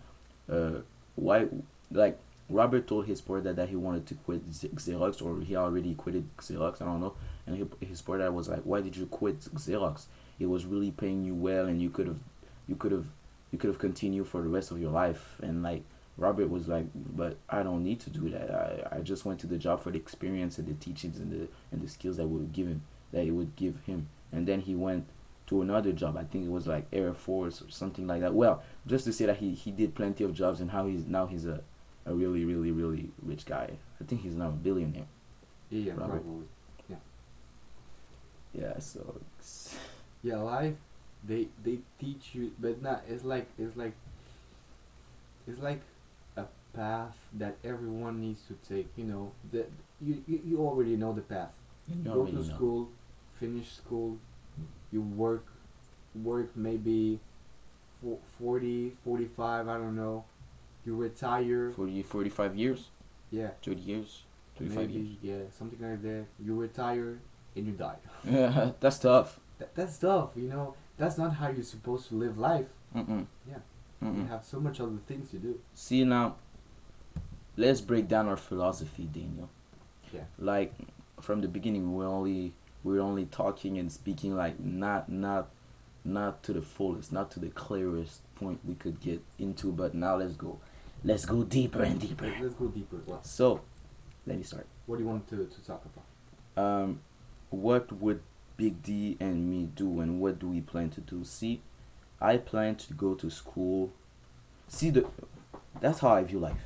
[0.48, 0.82] uh,
[1.16, 1.48] why
[1.90, 2.16] like
[2.48, 6.28] Robert told his poor dad that he wanted to quit Xerox or he already quitted
[6.36, 6.80] Xerox.
[6.80, 7.14] I don't know.
[7.44, 10.04] And he, his poor dad was like, why did you quit Xerox?
[10.38, 12.20] It was really paying you well, and you could have
[12.68, 13.06] you could have
[13.50, 15.40] you could have continued for the rest of your life.
[15.42, 15.82] And like
[16.18, 18.50] Robert was like, but I don't need to do that.
[18.50, 21.48] I, I just went to the job for the experience and the teachings and the
[21.70, 22.82] and the skills that would give him.
[23.12, 25.06] that it would give him, and then he went
[25.48, 26.16] to another job.
[26.16, 28.34] I think it was like Air Force or something like that.
[28.34, 31.26] Well, just to say that he, he did plenty of jobs and how he's now
[31.26, 31.60] he's a,
[32.06, 33.70] a really really really rich guy.
[34.00, 35.06] I think he's now a billionaire.
[35.70, 36.18] Yeah, Probably.
[36.20, 36.46] probably.
[38.54, 39.00] Yeah, so
[39.38, 39.76] it's-
[40.22, 40.74] Yeah, life.
[41.22, 43.02] They they teach you, but not.
[43.08, 43.92] It's like it's like.
[45.46, 45.80] It's like
[46.76, 48.88] path that everyone needs to take.
[48.96, 51.52] You know that you, you you already know the path.
[51.88, 52.42] you go to know.
[52.42, 52.88] school,
[53.40, 54.18] finish school,
[54.92, 55.46] you work,
[56.14, 57.18] work maybe
[58.02, 60.24] fo- 40, 45, I don't know.
[60.84, 62.88] You retire, 40, 45 years,
[63.30, 64.22] yeah, 30 years,
[64.58, 64.92] 35 years.
[64.92, 66.26] maybe, yeah, something like that.
[66.44, 67.18] You retire
[67.56, 67.96] and you die.
[68.24, 69.40] Yeah, that's tough.
[69.58, 70.74] That, that's tough, you know.
[70.98, 72.66] That's not how you're supposed to live life.
[72.94, 73.26] Mm-mm.
[73.48, 73.56] Yeah.
[74.02, 74.16] Mm-mm.
[74.18, 75.58] You have so much other things to do.
[75.74, 76.36] See now,
[77.56, 79.48] let's break down our philosophy, Daniel.
[80.12, 80.22] Yeah.
[80.38, 80.74] Like
[81.20, 82.52] from the beginning, we only
[82.84, 85.48] we're only talking and speaking like not not
[86.04, 89.72] not to the fullest, not to the clearest point we could get into.
[89.72, 90.58] But now let's go,
[91.04, 92.26] let's go deeper and deeper.
[92.26, 92.98] Let- Let's go deeper.
[93.22, 93.60] So,
[94.26, 94.66] let me start.
[94.86, 96.62] what do you want to, to talk about?
[96.64, 97.00] Um,
[97.50, 98.20] what would
[98.56, 101.24] Big D and me do, and what do we plan to do?
[101.24, 101.60] See,
[102.20, 103.92] I plan to go to school.
[104.68, 105.06] See the,
[105.80, 106.65] that's how I view life.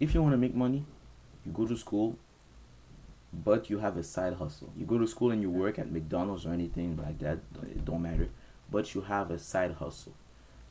[0.00, 0.84] If you want to make money,
[1.44, 2.16] you go to school.
[3.32, 4.72] But you have a side hustle.
[4.76, 7.38] You go to school and you work at McDonald's or anything like that.
[7.62, 8.28] It don't matter.
[8.70, 10.14] But you have a side hustle,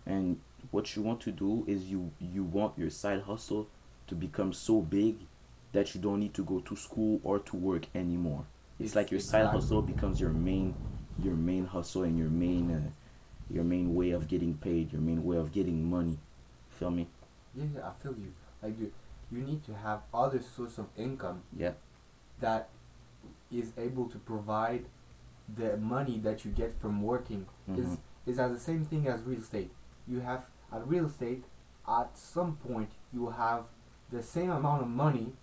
[0.06, 0.40] and
[0.72, 3.68] what you want to do is you you want your side hustle
[4.08, 5.18] to become so big
[5.74, 8.46] that you don't need to go to school or to work anymore.
[8.80, 10.76] It's It's like your side hustle becomes your main
[11.24, 12.90] your main hustle and your main uh,
[13.50, 16.18] your main way of getting paid, your main way of getting money.
[16.80, 17.08] Feel me?
[17.56, 18.32] Yeah, yeah, I feel you.
[18.62, 18.92] Like you,
[19.32, 21.74] you need to have other source of income Yeah.
[22.40, 22.70] that
[23.52, 24.86] is able to provide
[25.54, 27.98] the money that you get from working is Mhm.
[28.26, 29.72] is as the same thing as real estate.
[30.08, 31.46] You have at real estate,
[31.88, 33.64] at some point you have
[34.12, 35.34] the same amount of money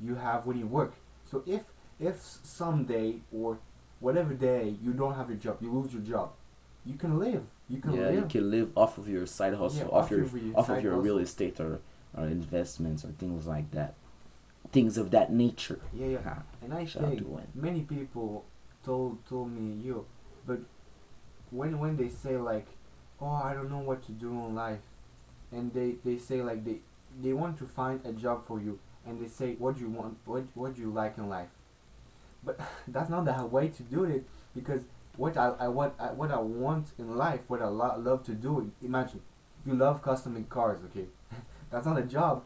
[0.00, 0.94] you have when you work.
[1.24, 1.62] So if
[2.00, 3.58] if someday or
[4.00, 6.30] whatever day you don't have your job, you lose your job,
[6.84, 7.44] you can live.
[7.68, 8.14] You can yeah, live.
[8.14, 10.68] you can live off of your side hustle, Yeah, off, off your of your off
[10.70, 11.80] of your real estate or,
[12.16, 13.94] or investments or things like that.
[14.72, 15.80] Things of that nature.
[15.94, 16.38] yeah, yeah.
[16.62, 18.44] And I think many people
[18.84, 20.04] told told me you,
[20.46, 20.60] but
[21.50, 22.66] when when they say like,
[23.20, 24.80] oh I don't know what to do in life,
[25.52, 26.76] and they they say like they
[27.22, 30.18] they want to find a job for you, and they say what do you want
[30.26, 31.48] what what do you like in life,
[32.44, 34.82] but that's not the way to do it because
[35.16, 38.32] what I, I what I, what I want in life, what I lo- love to
[38.32, 38.70] do.
[38.82, 39.20] Imagine
[39.66, 41.06] you love customing cars, okay,
[41.70, 42.42] that's not a job.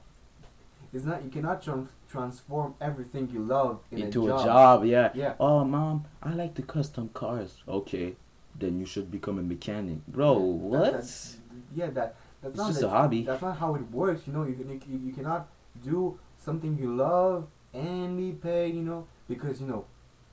[0.92, 4.40] It's not you cannot tran- transform everything you love in Into a job.
[4.40, 5.11] a job, yeah.
[5.14, 5.35] Yeah.
[5.40, 7.56] Oh, mom, I like to custom cars.
[7.66, 8.16] Okay,
[8.58, 10.35] then you should become a mechanic, bro.
[10.35, 10.92] That- what?
[10.92, 11.37] that-
[11.74, 13.22] yeah, that that's It's not just the- a hobby.
[13.24, 14.26] That's not how it works.
[14.26, 14.54] You know, you,
[14.88, 15.48] you you cannot
[15.82, 18.74] do something you love and be paid.
[18.74, 19.85] You know, because you know,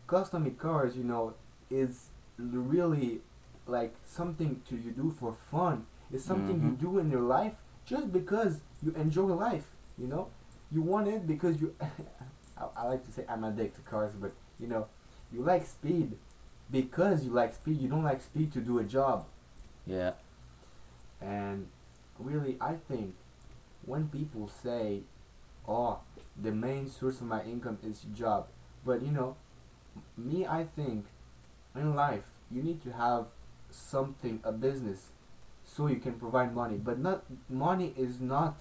[0.07, 0.97] custom cars.
[0.97, 1.33] You know,
[1.69, 3.21] is really
[3.67, 5.85] like something to you do for fun.
[6.11, 6.79] It's something you Mhm.
[6.79, 7.55] do in your life
[7.89, 9.65] just because you enjoy life.
[9.97, 10.27] You know,
[10.71, 11.75] you want it because you.
[12.57, 14.87] I, I like to say I'm addicted to cars, but you know,
[15.33, 16.17] you like speed
[16.71, 17.81] because you like speed.
[17.81, 19.25] You don't like speed to do a job.
[19.85, 20.11] Yeah.
[21.21, 21.67] And
[22.17, 23.15] really, I think
[23.85, 25.01] when people say,
[25.67, 25.99] "Oh,
[26.41, 28.47] the main source of my income is job,"
[28.85, 29.35] but you know,
[29.95, 31.07] m- me, I think
[31.75, 33.27] in life you need to have
[33.71, 35.09] something, a business,
[35.75, 36.77] so you can provide money.
[36.77, 38.57] But not money is not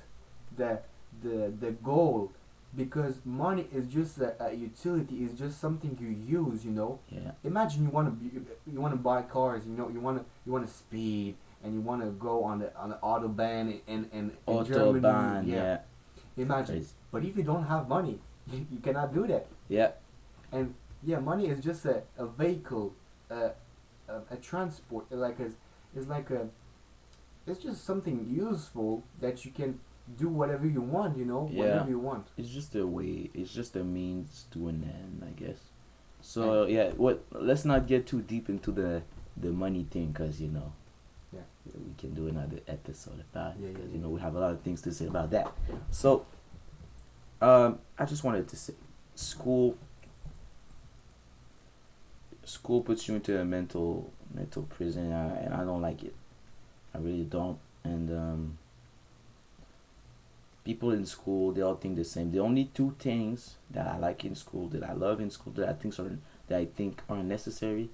[0.56, 0.80] the
[1.22, 2.32] the the goal
[2.76, 5.24] because money is just a, a utility.
[5.24, 6.08] Is just something you
[6.40, 6.64] use.
[6.64, 7.32] You know Yeah.
[7.44, 10.52] imagine you want to you want to buy cars you know you want to you
[10.52, 14.32] want to speed and you want to go on the on the autobahn in Germany
[14.46, 15.78] Autobahn, yeah.
[16.36, 16.92] imagine Crazy.
[17.10, 18.18] but if you don't have money
[18.52, 19.90] you, you cannot do that Yeah.
[20.52, 22.94] and yeah money is just a, a vehicle
[23.30, 23.50] uh,
[24.08, 25.50] a, a transport like a,
[25.96, 26.46] it's like a
[27.48, 29.78] it's just something useful that you can
[30.18, 31.60] do whatever you want you know Yeah.
[31.64, 33.30] whatever you want It's just a way.
[33.34, 35.58] It's just a means to an end, I guess.
[36.22, 37.24] So yeah, what?
[37.32, 39.02] Let's not get too deep into the
[39.36, 40.72] the money thing, cause you know.
[41.32, 41.40] Yeah.
[41.66, 43.94] We can do another episode about Yeah, yeah, cause yeah.
[43.94, 45.52] you know we have a lot of things to say about that.
[45.90, 46.24] So,
[47.40, 48.74] um, I just wanted to say,
[49.14, 49.76] school.
[52.44, 56.14] School puts you into a mental mental prison, uh, and I don't like it.
[56.94, 58.58] I really don't, and um.
[60.64, 62.30] People in school, they all think the same.
[62.30, 65.66] The only two things that I like in school, that I love in school, that
[65.68, 67.88] I think are that I think are necessary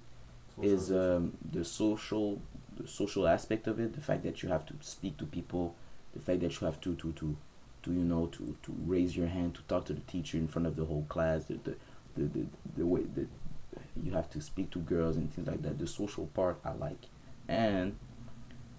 [0.62, 2.40] is um, the social
[2.76, 5.74] the social aspect of it the fact that you have to speak to people
[6.12, 7.36] the fact that you have to to to,
[7.82, 10.66] to you know to, to raise your hand to talk to the teacher in front
[10.66, 11.76] of the whole class the the,
[12.16, 12.46] the, the,
[12.78, 13.28] the way that
[14.02, 17.06] you have to speak to girls and things like that the social part i like
[17.48, 17.96] and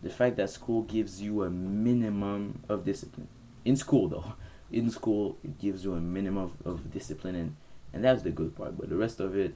[0.06, 3.30] the fact that school gives you a minimum of discipline
[3.66, 4.34] in school though
[4.72, 7.56] in school it gives you a minimum of, of discipline and
[7.94, 9.56] and that's the good part but the rest of it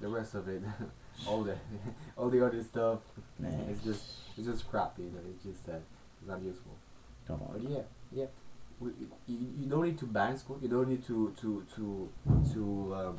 [0.00, 0.62] the rest of it,
[1.28, 1.56] all the
[2.16, 3.00] all the other stuff,
[3.38, 4.04] man it's just
[4.36, 4.94] it's just crap.
[4.98, 5.82] You know, it's just that
[6.20, 6.76] it's not useful.
[7.26, 8.26] come But on yeah, yeah.
[8.80, 8.90] We,
[9.26, 10.58] you, you don't need to ban school.
[10.62, 12.08] You don't need to to to
[12.52, 13.18] to um,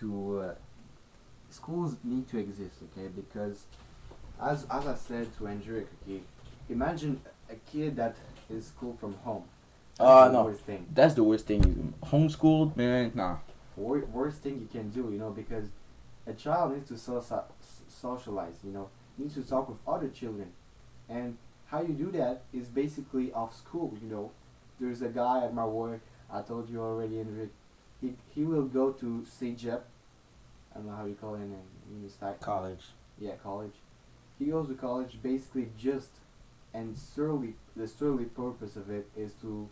[0.00, 0.54] to uh,
[1.50, 2.76] schools need to exist.
[2.92, 3.64] Okay, because
[4.40, 5.84] as as I said to Andrew,
[6.68, 7.20] imagine
[7.50, 8.16] a kid that
[8.50, 9.44] is schooled from home.
[10.00, 10.54] Ah, no.
[10.94, 11.94] That's the worst thing.
[12.04, 13.12] Homeschooled, man.
[13.14, 13.38] Nah.
[13.76, 15.66] Wor- worst thing you can do, you know, because
[16.26, 17.44] a child needs to so- so-
[17.88, 20.52] socialize, you know, needs to talk with other children,
[21.08, 24.30] and how you do that is basically off school, you know.
[24.80, 26.00] There's a guy at my work.
[26.32, 27.50] I told you already, Henrik.
[28.00, 29.80] He he will go to CEGEP.
[30.72, 31.56] I don't know how you call it in
[31.90, 32.34] university.
[32.40, 32.84] College.
[33.18, 33.72] Yeah, college.
[34.38, 36.10] He goes to college basically just,
[36.74, 39.68] and solely the solely purpose of it is to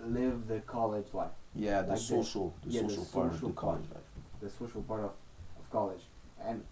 [0.00, 1.30] live the college life.
[1.54, 3.94] Yeah, the Like social, the yeah, the social part of the college part.
[3.94, 4.40] life.
[4.40, 5.12] the social part of,
[5.60, 6.02] of college
[6.44, 6.62] and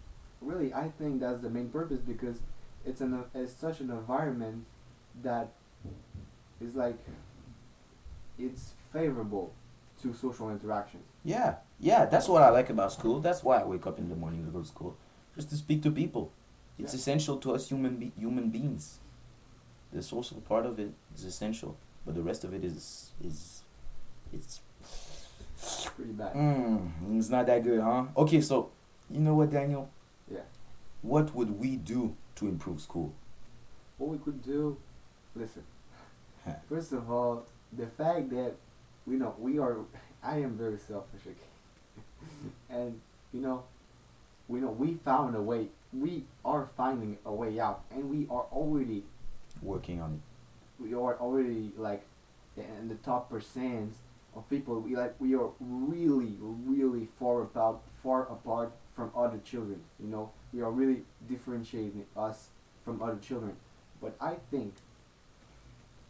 [0.41, 2.38] really i think that's the main purpose because
[2.85, 4.65] it's an it's such an environment
[5.23, 5.49] that
[6.61, 6.99] is like
[8.38, 9.53] it's favorable
[10.03, 12.07] to social interactions Yeah, yeah.
[12.07, 13.21] That's what I like about school.
[13.21, 14.97] That's why I wake up in the morning to go to school,
[15.37, 16.33] just to speak to people.
[16.83, 16.99] It's Yeah.
[17.01, 18.99] essential to us human be- human beings.
[19.92, 23.62] The social part of it is essential, but the rest of it is is
[24.33, 24.61] it's
[25.97, 28.07] pretty bad mm, it's not that good, huh?
[28.16, 28.71] Okay, so
[29.11, 29.88] you know what, Daniel?
[30.31, 30.40] yeah
[31.03, 33.12] What would we do to improve school?
[33.99, 34.77] what we could do
[35.37, 35.62] listen
[36.45, 36.55] Huh.
[36.68, 38.55] first of all the fact that
[39.07, 39.77] we know we are
[40.23, 41.53] i am very selfish okay
[42.79, 43.01] and
[43.33, 43.62] you know
[44.48, 48.46] we know we found a way we are finding a way out and we are
[48.52, 49.02] already
[49.62, 50.83] Working on it.
[50.83, 52.02] we are already like
[52.57, 53.94] in the top percent
[54.35, 56.35] of people we like we are really
[56.66, 60.31] really far apart far apart from other children you know?
[60.52, 62.48] We are really differentiating us
[62.85, 63.57] from other children.
[64.00, 64.74] But i think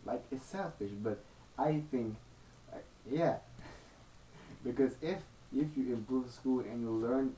[0.07, 1.19] like it's selfish but
[1.59, 2.17] i think
[3.11, 3.37] yeah.
[4.65, 5.19] Because if
[5.55, 7.35] if you improve school and you learn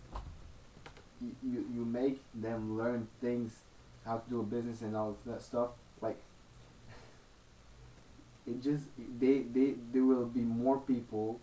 [1.21, 3.53] you, you, make them learn things
[4.05, 6.17] how to do a business and all that stuff like
[8.47, 8.85] it just
[9.19, 11.41] they they there will be more people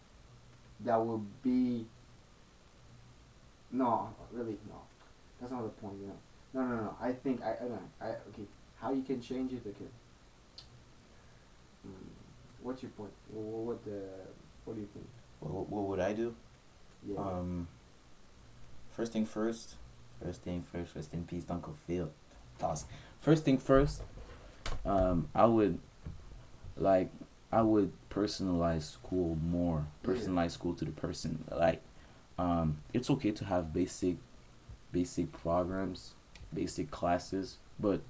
[0.82, 1.86] that will be
[3.72, 4.82] no really no.
[5.40, 6.18] That's not the point you know.
[6.54, 8.48] No no no i think i i don't i okay
[8.80, 9.90] how you can change it okay.
[11.88, 11.92] Mm,
[12.62, 13.12] what's your point?
[13.30, 14.02] What, what the
[14.66, 15.08] what do you think?
[15.40, 16.36] What, what would I do?
[17.08, 17.20] yeah.
[17.20, 17.68] Um,
[18.96, 19.76] first thing first.
[20.24, 20.96] First thing first.
[20.96, 22.10] Rest in peace, Uncle Phil.
[22.60, 22.86] Toss.
[23.22, 24.02] First thing first.
[24.86, 25.80] Um, I would
[26.78, 27.10] like
[27.52, 29.86] I would personalize school more.
[30.04, 30.10] Yeah.
[30.14, 31.44] Personalize school to the person.
[31.52, 31.82] Like,
[32.40, 34.16] um, it's okay to have basic,
[34.94, 36.14] basic programs,
[36.54, 38.02] basic classes, but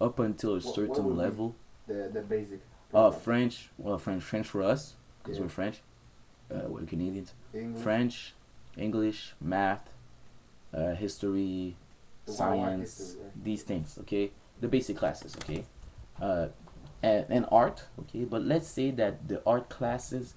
[0.00, 1.54] up until a What- what certain would level.
[1.86, 2.60] the the basic
[2.92, 3.10] Uh.
[3.10, 3.68] French.
[3.78, 4.22] Well, French.
[4.24, 5.44] French for us, because Yeah.
[5.44, 5.80] we're French.
[6.50, 7.32] Uh, we're Canadians.
[7.54, 8.34] English, French,
[8.76, 9.92] English, math,
[10.74, 11.76] uh, history,
[12.26, 13.44] science, history, right?
[13.44, 14.30] these things, okay?
[14.60, 15.64] The basic classes, okay?
[16.20, 16.48] Uh,
[17.02, 18.24] and, and art, okay?
[18.24, 20.34] But let's say that the art classes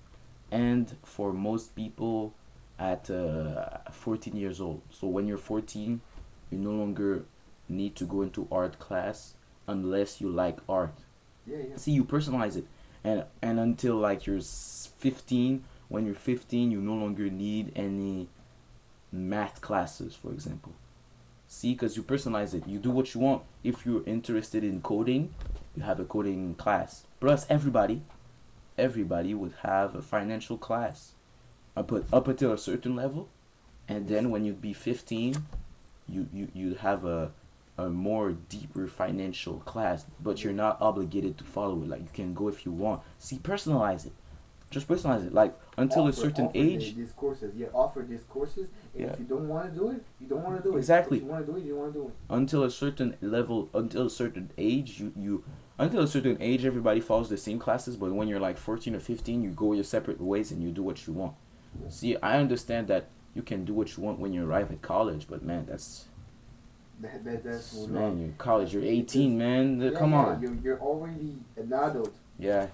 [0.52, 2.34] end for most people
[2.78, 4.82] at uh, 14 years old.
[4.92, 6.02] So when you're 14,
[6.50, 7.24] you no longer
[7.70, 9.34] need to go into art class
[9.68, 10.94] unless you like art
[11.46, 12.66] yeah yeah see you personalize it
[13.04, 18.28] and and until like you're 15 when you're 15 you no longer need any
[19.12, 20.74] math classes for example
[21.48, 25.34] see because you personalize it you do what you want if you're interested in coding
[25.76, 28.02] you have a coding class plus everybody
[28.78, 31.12] everybody would have a financial class
[31.76, 33.30] up, up until a certain level
[33.88, 35.36] and then when you'd be 15
[36.08, 37.32] you you you have a
[37.82, 41.90] a more deeper financial class, but you're not obligated to follow it.
[41.90, 43.02] Like you can go if you want.
[43.20, 44.14] See, personalize it.
[44.72, 45.34] Just personalize it.
[45.34, 46.96] Like until a certain offer age.
[46.96, 49.12] the- these courses yeah offer these courses and Yeah.
[49.14, 51.18] if you don't want to do it you don't want to do it Exactly.
[51.18, 53.70] if you want to do it you want to do it until a certain level,
[53.74, 55.44] until a certain age, you you
[55.78, 57.96] until a certain age, everybody follows the same classes.
[57.98, 60.84] But when you're like 14 or 15, you go your separate ways and you do
[60.84, 61.34] what you want.
[61.90, 65.26] See, I understand that you can do what you want when you arrive at college,
[65.28, 66.06] but man, that's
[67.00, 69.82] That, that, that's man, you're in college, you're 18, man.
[69.82, 70.42] Yeah, Come yeah, on.
[70.42, 72.14] You're, you're already an adult.
[72.38, 72.68] Yeah,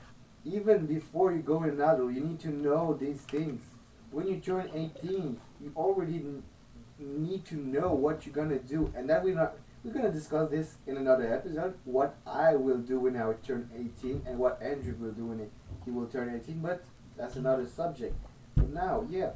[0.48, 3.62] Even before you go an adult, you need to know these things.
[4.12, 6.24] When you turn 18, you already
[7.00, 9.56] need to know what you're gonna do, and that we're not.
[9.84, 11.76] We're gonna discuss this in another episode.
[11.84, 15.50] What I will do when I turn 18, and what Andrew will do when
[15.86, 16.60] he will turn 18.
[16.62, 16.84] But
[17.18, 18.16] that's another subject.
[18.56, 19.32] But now, yeah,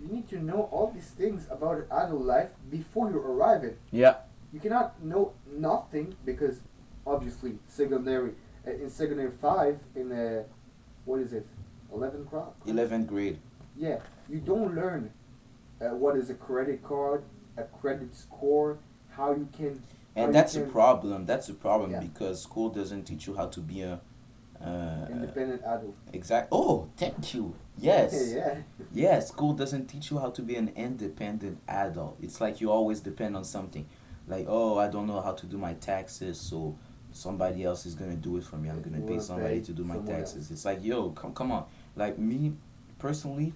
[0.00, 3.78] you need to know all these things about adult life before you arrive it.
[3.90, 4.16] yeah,
[4.52, 6.58] You cannot know nothing because
[7.06, 8.32] obviously secondary
[8.66, 10.42] uh, in secondary five in uh,
[11.06, 11.46] what is it,
[11.92, 12.50] eleven class?
[12.66, 13.38] 11th grade.
[13.76, 15.10] Yeah, you don't learn
[15.80, 17.22] uh, what is a credit card,
[17.56, 18.78] a credit score,
[19.10, 19.82] how you can.
[20.14, 21.26] And that's a problem.
[21.26, 22.00] That's a problem Yeah.
[22.00, 24.00] because school doesn't teach you how to be a.
[24.60, 25.94] Uh, Independent adult.
[26.14, 26.48] exact.
[26.50, 27.54] Oh, thank you.
[27.78, 28.32] Yes.
[28.34, 28.58] yeah.
[28.92, 32.16] Yeah, school doesn't teach you how to be an independent adult.
[32.22, 33.84] It's like you always depend on something.
[34.26, 36.74] Like, oh, I don't know how to do my taxes, so
[37.16, 38.68] somebody else is gonna do it for me.
[38.68, 40.50] I'm gonna pay somebody to do my taxes.
[40.50, 41.64] It's like, yo, come come on.
[41.96, 42.52] Like me
[42.98, 43.52] personally,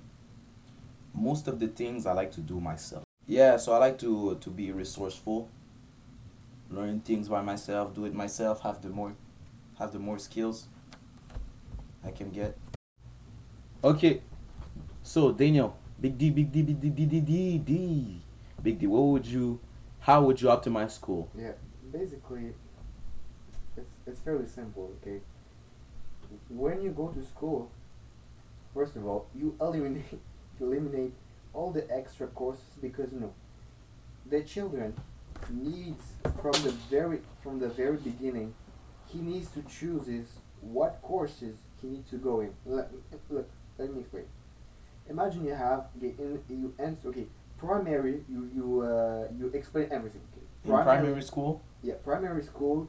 [1.14, 3.04] most of the things I like to do myself.
[3.26, 5.48] Yeah, so I like to to be resourceful,
[6.70, 9.14] learn things by myself, do it myself, have the more
[9.78, 10.66] have the more skills
[12.04, 12.56] I can get.
[13.84, 14.22] Okay.
[15.02, 18.22] So Daniel, big D, big D, big D, D, D, D, D.
[18.62, 19.58] Big D, what would you
[20.00, 21.30] how would you optimize school?
[21.36, 21.52] Yeah,
[21.92, 22.54] basically,
[24.10, 24.92] it's fairly simple.
[25.00, 25.20] Okay,
[26.48, 27.70] when you go to school,
[28.74, 30.20] first of all, you eliminate
[30.60, 31.14] eliminate
[31.54, 33.32] all the extra courses because you know
[34.28, 34.94] the children
[35.48, 38.54] needs from the very from the very beginning,
[39.08, 40.26] he needs to choose is
[40.60, 42.52] what courses he needs to go in.
[42.66, 42.90] Let,
[43.30, 43.48] look,
[43.78, 44.24] let me explain.
[45.08, 47.26] Imagine you have okay, in you enter okay
[47.60, 50.22] primary you you uh, you explain everything.
[50.32, 50.46] Okay.
[50.64, 51.62] In primary school?
[51.82, 52.88] Yeah, primary school,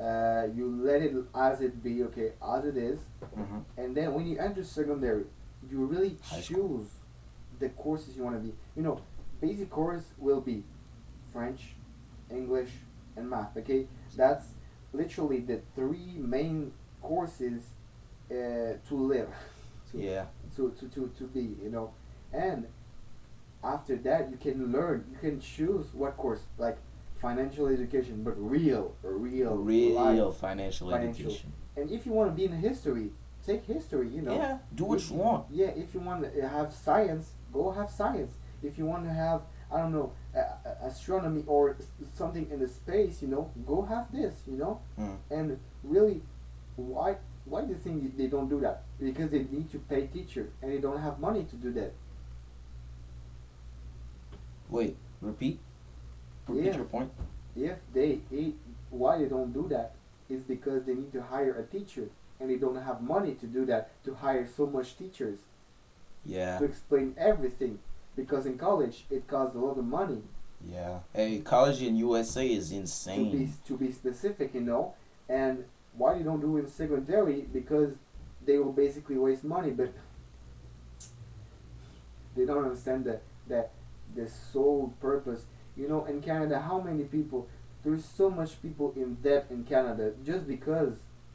[0.00, 2.98] uh, you let it as it be, okay, as it is,
[3.36, 3.58] Mm-hmm.
[3.78, 5.24] and then when you enter secondary,
[5.70, 6.86] you really choose
[7.58, 8.52] the courses you want to be.
[8.76, 9.00] You know,
[9.40, 10.64] basic course will be
[11.32, 11.74] French,
[12.30, 12.70] English,
[13.16, 13.56] and math.
[13.56, 13.86] Okay,
[14.16, 14.48] that's
[14.92, 17.62] literally the three main courses
[18.30, 18.34] uh,
[18.88, 19.28] to live.
[19.92, 20.26] to, Yeah.
[20.56, 21.92] to, to, to, to be, you know.
[22.32, 22.66] And
[23.64, 26.78] after that, you can learn, you can choose what course, like
[27.26, 29.94] financial education, but real, real, Real
[30.28, 30.36] life.
[30.36, 31.26] financial, financial.
[31.26, 31.52] education.
[31.76, 33.10] And if you want to be in history,
[33.46, 34.34] take history, you know.
[34.34, 35.46] Yeah, do what If- you want.
[35.50, 38.32] Yeah, if you want to have science, go have science.
[38.62, 40.42] If you want to have, I don't know, uh,
[40.90, 41.76] astronomy or
[42.14, 44.80] something in the space, you know, go have this, you know.
[44.98, 45.16] Mm.
[45.30, 46.22] And really,
[46.76, 48.82] why why do you think they don't do that?
[49.00, 51.92] Because they need to pay teacher and they don't have money to do that.
[54.70, 55.58] Wait, repeat.
[56.60, 56.76] Yeah.
[56.76, 57.10] your point.
[57.56, 58.20] If they,
[58.90, 59.94] why they don't do that
[60.28, 62.08] is because they need to hire a teacher
[62.40, 65.38] and they don't have money to do that to hire so much teachers
[66.24, 66.58] Yeah.
[66.58, 67.78] to explain everything.
[68.16, 70.22] Because in college it costs a lot of money
[70.70, 71.00] Yeah.
[71.12, 73.30] Hey, college in USA is insane.
[73.32, 74.94] to be to be specific, you know.
[75.28, 75.64] And
[75.96, 77.94] why they don't do it in secondary because
[78.46, 79.92] they will basically waste money, but
[82.36, 83.66] they don't understand the the
[84.14, 85.42] the sole purpose.
[85.76, 87.48] You know, in Canada, how many people?
[87.84, 90.94] There's so much people in debt in Canada just because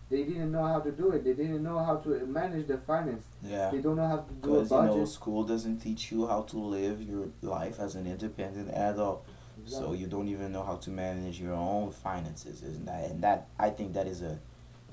[0.09, 1.23] they didn't know how to do it.
[1.25, 3.23] They didn't know how to manage the finance.
[3.43, 3.69] Yeah.
[3.71, 6.43] They don't know how to do a Because you know, school doesn't teach you how
[6.43, 9.25] to live your life as an independent adult.
[9.65, 13.09] So you don't even know how to manage your own finances, isn't that?
[13.09, 14.39] And that I think that is a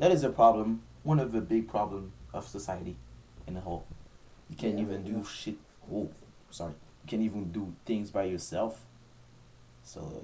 [0.01, 0.83] that is a problem.
[1.05, 2.97] One of the big problem of society
[3.47, 3.87] in the whole.
[4.51, 5.23] You can't Yeah, even do yeah.
[5.23, 5.57] shit.
[5.93, 6.09] Oh,
[6.51, 6.73] sorry.
[7.05, 8.81] You can't even do things by yourself.
[9.85, 10.23] So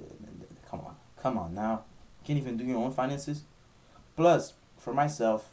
[0.68, 1.84] come on, come on now.
[2.22, 3.42] You can't even do your own finances.
[4.16, 5.48] Plus, for myself,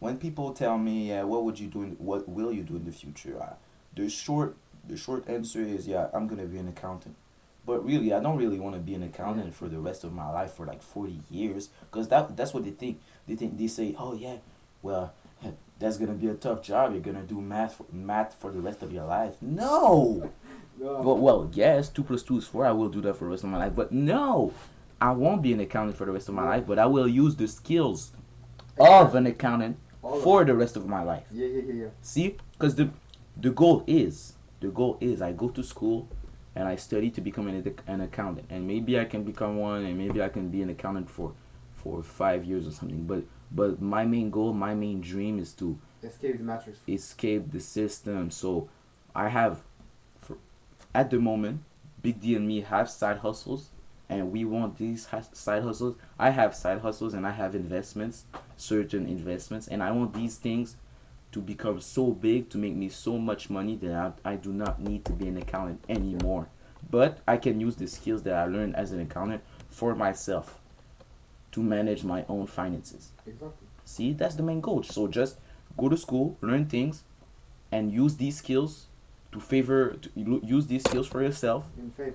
[0.00, 1.82] when people tell me, yeah, what would you do?
[1.82, 3.40] In, what will you do in the future?
[3.40, 3.54] Uh,
[3.96, 4.56] the short
[4.86, 7.16] the short answer is yeah, I'm gonna be an accountant.
[7.66, 10.30] But really, I don't really want to be an accountant for the rest of my
[10.30, 13.00] life for like forty years, cause that that's what they think.
[13.26, 14.36] They think they say, oh yeah,
[14.82, 15.14] well,
[15.78, 16.92] that's gonna be a tough job.
[16.92, 19.34] You're gonna do math math for the rest of your life.
[19.40, 20.30] No.
[20.78, 21.00] No.
[21.00, 22.66] Well, well, yes, two plus two is four.
[22.66, 23.74] I will do that for the rest of my life.
[23.74, 24.52] But no,
[25.00, 26.66] I won't be an accountant for the rest of my life.
[26.66, 28.12] But I will use the skills
[28.78, 31.24] of an accountant All for the rest of my life.
[31.30, 31.88] Yeah, yeah, yeah, yeah.
[32.02, 32.90] See, because the
[33.36, 36.08] the goal is the goal is I go to school
[36.56, 39.98] and I study to become an, an accountant, and maybe I can become one, and
[39.98, 41.32] maybe I can be an accountant for
[41.72, 43.04] for five years or something.
[43.06, 46.78] But but my main goal, my main dream is to Escape the matrix.
[46.88, 48.30] escape the system.
[48.30, 48.68] So
[49.14, 49.60] I have,
[50.94, 51.62] at the moment,
[52.02, 53.70] Big D and me have side hustles,
[54.08, 55.96] and we want these side hustles.
[56.18, 58.24] I have side hustles and I have investments,
[58.56, 60.76] certain investments, and I want these things
[61.32, 64.80] to become so big to make me so much money that I, I do not
[64.80, 66.48] need to be an accountant anymore.
[66.90, 70.60] But I can use the skills that I learned as an accountant for myself
[71.52, 73.10] to manage my own finances.
[73.26, 73.66] Exactly.
[73.84, 74.82] See, that's the main goal.
[74.82, 75.38] So just
[75.76, 77.02] go to school, learn things,
[77.72, 78.86] and use these skills
[79.34, 81.66] to favor, to use these skills for yourself,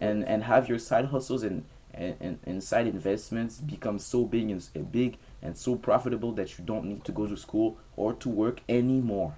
[0.01, 4.49] and and have your side hustles and and, and, and side investments become so big
[4.49, 8.13] and s- big and so profitable that you don't need to go to school or
[8.13, 9.35] to work anymore.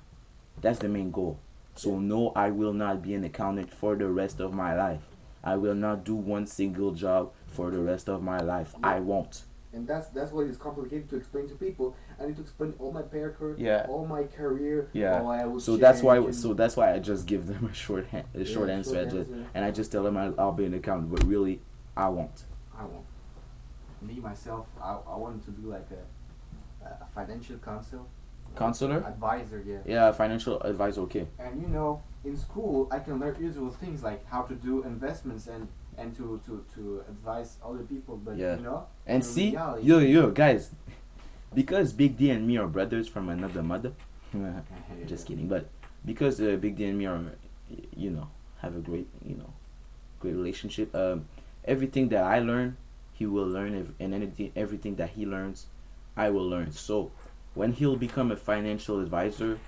[0.61, 1.39] That's the main goal.
[1.75, 5.01] So no, I will not be an accountant for the rest of my life.
[5.43, 8.75] I will not do one single job for the rest of my life.
[8.83, 9.43] I won't.
[9.73, 11.95] And that's that's what is complicated to explain to people.
[12.19, 13.85] I need to explain all my record, Yeah.
[13.89, 14.89] all my career.
[14.93, 15.21] Yeah.
[15.21, 16.17] I will So that's why.
[16.17, 18.93] and- So that's why I just give them a short, ha- a short Yeah, answer.
[18.95, 19.45] short I just answer.
[19.53, 21.61] and I just tell them I'll, I'll be an accountant, but really,
[21.95, 22.43] I won't.
[22.77, 23.05] I won't.
[24.01, 28.07] Me myself, I, I wanted to do like a, a financial counsel
[28.55, 28.97] Counselor?
[29.07, 29.77] advisor, yeah.
[29.85, 31.01] Yeah, financial advisor.
[31.01, 31.25] Okay.
[31.39, 35.47] And you know, in school, I can learn usual things like how to do investments
[35.47, 38.17] and and to to to advise other people.
[38.17, 38.55] But Yeah.
[38.57, 40.71] you know, And see, reality- yo, yo, guys,
[41.53, 43.93] because Big D and me are brothers from another mother.
[45.07, 45.67] just kidding, but
[46.05, 47.19] because uh, Big D and me are,
[47.95, 48.27] you know,
[48.59, 49.51] have a great, you know,
[50.19, 50.93] great relationship.
[50.95, 51.25] Um,
[51.65, 52.77] everything that I learn,
[53.13, 55.67] he will learn, ev- and anything, everything that he learns,
[56.15, 56.71] I will learn.
[56.71, 57.11] So,
[57.53, 59.59] when he'll become a financial advisor,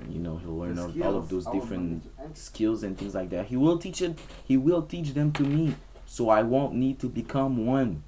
[0.00, 3.14] and you know, he'll learn all of those different them to- and skills and things
[3.14, 3.46] like that.
[3.46, 4.18] He will teach it.
[4.44, 5.74] He will teach them to me,
[6.06, 8.02] so I won't need to become one.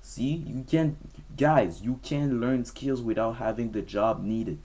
[0.00, 0.96] See, you can,
[1.36, 4.58] guys, you can learn skills without having the job needed.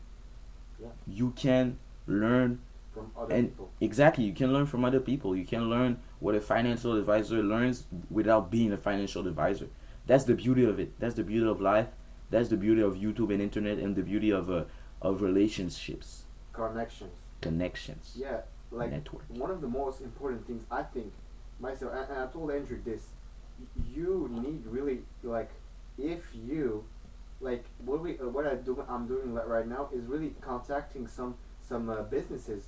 [0.82, 0.88] Yeah.
[1.08, 1.78] You can
[2.08, 2.60] learn
[2.94, 3.72] from other and people.
[3.82, 4.24] exactly.
[4.26, 5.36] You can learn from other people.
[5.36, 9.68] You can learn what a financial advisor learns without being a financial advisor.
[10.06, 10.98] That's the beauty of it.
[11.00, 11.88] That's the beauty of life.
[12.30, 14.66] That's the beauty of YouTube and internet, and the beauty of uh,
[15.02, 16.23] of relationships,
[16.54, 17.12] Connections.
[17.42, 18.42] connections, Yeah,
[18.72, 19.24] like network.
[19.30, 21.12] one of the most important things I think
[21.60, 23.08] myself, and, and I told Andrew this.
[23.94, 25.52] You need really like
[25.98, 26.84] if you
[27.40, 31.36] like what we uh, what I do I'm doing right now is really contacting some
[31.68, 32.64] some uh, businesses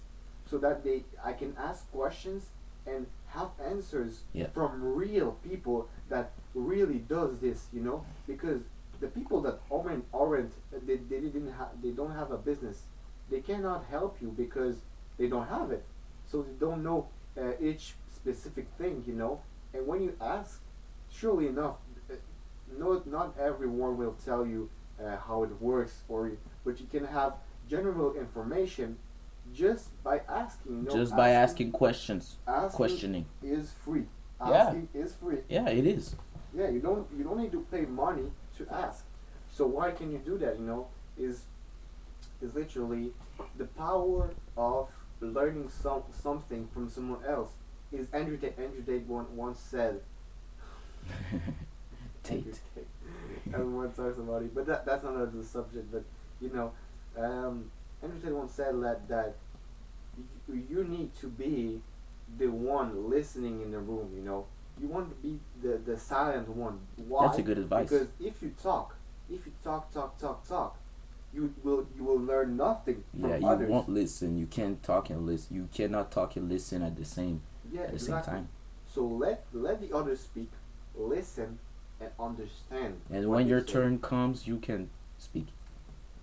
[0.50, 2.44] so that they I can ask questions
[2.86, 4.48] and have answers Yeah.
[4.54, 8.62] from real people that really does this you know because
[9.00, 10.54] the people that aren't aren't
[10.86, 12.84] they, they didn't have they don't have a business
[13.30, 14.76] they cannot help you because
[15.18, 15.84] they don't have it
[16.30, 17.08] so they don't know
[17.40, 19.42] uh, each specific thing you know
[19.74, 20.62] and when you ask
[21.12, 21.76] surely enough
[22.10, 22.14] uh,
[22.78, 24.70] no not everyone will tell you
[25.04, 26.32] uh, how it works or
[26.64, 27.34] but you can have
[27.70, 28.98] general information
[29.54, 33.26] just by asking you know Just by asking questions, asking questioning.
[33.44, 34.06] is free
[34.40, 34.74] Yeah.
[34.94, 36.16] is free Yeah, it is.
[36.54, 39.06] yeah, you don't you don't need to pay money to ask.
[39.52, 40.58] So why can you do that?
[40.60, 41.44] You know, is
[42.46, 43.12] is literally
[43.58, 44.90] the power of
[45.20, 47.50] learning some something from someone else.
[47.92, 50.02] Is Andrew Tate, Andrew Tate one, once said.
[52.24, 52.60] Tate.
[52.74, 52.88] Tate.
[53.54, 55.92] Everyone talks about it, but that that's not the subject.
[55.92, 56.04] But
[56.42, 56.72] you know,
[57.18, 57.72] um,
[58.02, 59.36] Andrew Tate once said that that
[60.48, 61.82] you, you need to be
[62.38, 64.12] the one listening in the room.
[64.16, 64.48] You know,
[64.80, 66.80] you want to be the the silent one.
[67.08, 67.28] Why?
[67.28, 67.90] That's a good advice.
[67.90, 68.96] Because if you talk,
[69.30, 70.78] if you talk, talk, talk, talk,
[71.36, 73.70] you will you will learn nothing from Yeah, you others.
[73.70, 74.38] won't listen.
[74.38, 75.56] You can't talk and listen.
[75.56, 78.26] You cannot talk and listen at the same yeah, at the exactly.
[78.26, 78.50] same time.
[78.94, 80.50] So let let the others speak,
[80.96, 81.60] listen,
[82.00, 83.02] and understand.
[83.12, 85.48] And when your turn comes, you can speak.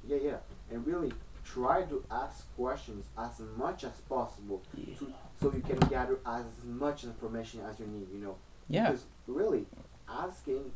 [0.06, 0.36] Yeah, yeah,
[0.70, 1.12] and really
[1.44, 4.94] try to ask questions as much as possible, Yeah.
[4.98, 8.08] to, so you can gather as much information as you need.
[8.12, 8.36] You know.
[8.68, 8.86] Yeah.
[8.90, 9.66] Because really,
[10.08, 10.72] asking,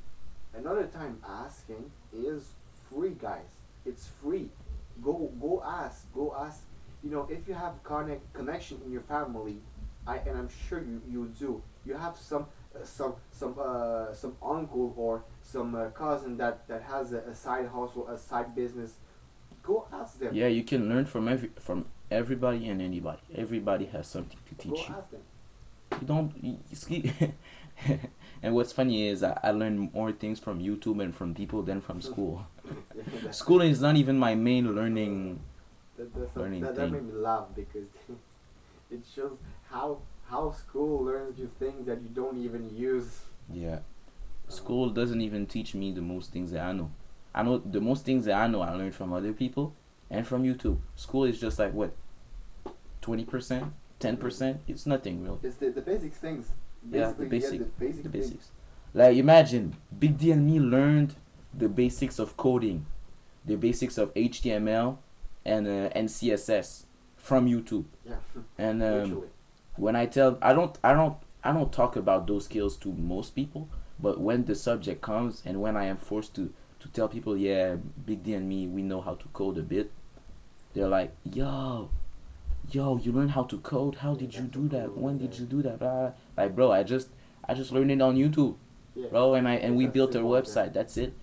[0.55, 2.49] another time asking is
[2.91, 3.51] free, guys.
[3.87, 4.49] It's free.
[5.03, 6.13] Go go ask.
[6.13, 6.63] Go ask.
[7.03, 9.59] You know, if you have connect connection in your family,
[10.07, 11.63] I and I'm sure you you do.
[11.85, 16.83] You have some uh, some some uh some uncle or some uh, cousin that that
[16.83, 18.95] has a, a side hustle, a side business.
[19.63, 20.35] Go ask them.
[20.35, 23.23] Yeah, you can learn from every from everybody and anybody.
[23.35, 24.95] Everybody has something to Go teach you.
[24.95, 25.23] ask them.
[26.01, 26.61] You don't.
[26.73, 27.13] See,
[28.43, 31.81] and what's funny is I, I learn more things from YouTube and from people than
[31.81, 32.47] from school.
[33.23, 35.41] That, School is not even my main learning.
[35.97, 37.89] that, that's learning that, that made me laugh because
[38.91, 39.37] it shows
[39.71, 39.99] how
[40.29, 43.21] how school learns you things that you don't even use.
[43.53, 43.79] Yeah,
[44.49, 46.91] school doesn't even teach me the most things that I know.
[47.35, 49.75] I know the most things that I know I learned from other people
[50.11, 50.79] and from YouTube.
[50.97, 51.93] School is just like what,
[53.01, 54.61] twenty percent, ten percent.
[54.67, 55.39] It's nothing really.
[55.43, 56.49] It's the, the basic things.
[56.91, 58.27] Yeah, the Basically, basic- get the basic The things.
[58.31, 58.49] basics.
[58.95, 61.15] Like imagine Big D and me learned
[61.57, 62.87] the basics of coding,
[63.45, 64.99] the basics of HTML,
[65.45, 66.85] and uh, and CSS
[67.17, 67.85] from YouTube.
[68.05, 68.17] Yeah,
[68.59, 69.25] And um,
[69.77, 73.35] when I tell I don't I don't I don't talk about those skills to most
[73.35, 73.69] people,
[74.01, 77.77] but when the subject comes and when I am forced to to tell people, yeah,
[78.05, 79.91] Big D and me, we know how to code a bit,
[80.75, 81.89] they're like, yo,
[82.71, 83.97] yo, you learn how to code?
[83.97, 84.97] How did you do that?
[84.97, 85.79] When did you do that?
[85.79, 86.13] Blah.
[86.37, 87.09] Like, bro, I just
[87.49, 88.57] I just learned it on YouTube,
[88.95, 89.09] Yeah.
[89.09, 90.25] bro, and I and we built a yeah.
[90.25, 90.73] website.
[90.73, 91.15] That's it.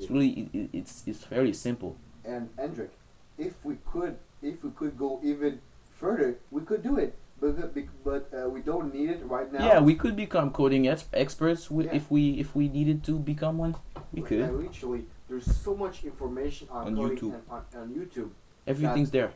[0.00, 1.96] It's really it, it- it's it's very simple.
[2.24, 2.90] And Hendrik,
[3.38, 5.60] if we could, if we could go even
[6.00, 7.14] further, we could do it.
[7.40, 9.64] But but, but uh, we don't need it right now.
[9.66, 11.92] Yeah, we could become coding ex- experts Yeah.
[11.92, 13.74] if we if we needed to become one.
[14.12, 14.52] We And could.
[14.66, 17.40] literally, there's so much information on, On coding YouTube.
[17.50, 18.30] on, on YouTube
[18.66, 19.32] Everything's there.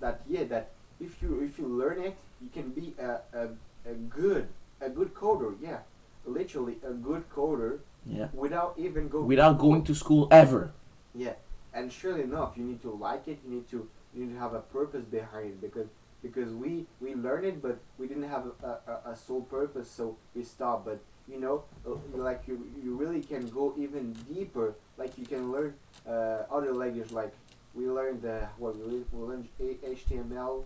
[0.00, 3.42] that yeah that if you if you learn it, you can be a, a,
[3.84, 4.48] a good
[4.80, 5.52] a good coder.
[5.60, 5.80] Yeah,
[6.24, 8.28] literally a good coder Yeah.
[8.34, 10.72] without even going Without going to school ever.
[11.14, 11.34] Yeah,
[11.72, 13.38] and surely enough, you need to like it.
[13.44, 15.88] You need to you need to have a purpose behind it because
[16.22, 20.16] because we we learn it, but we didn't have a, a, a sole purpose, so
[20.34, 20.84] we stopped.
[20.86, 24.74] But you know, uh, like you you really can go even deeper.
[24.98, 25.74] Like you can learn
[26.06, 27.12] uh, other language.
[27.12, 27.32] Like
[27.74, 30.64] we learned uh, what we learned, we learned HTML,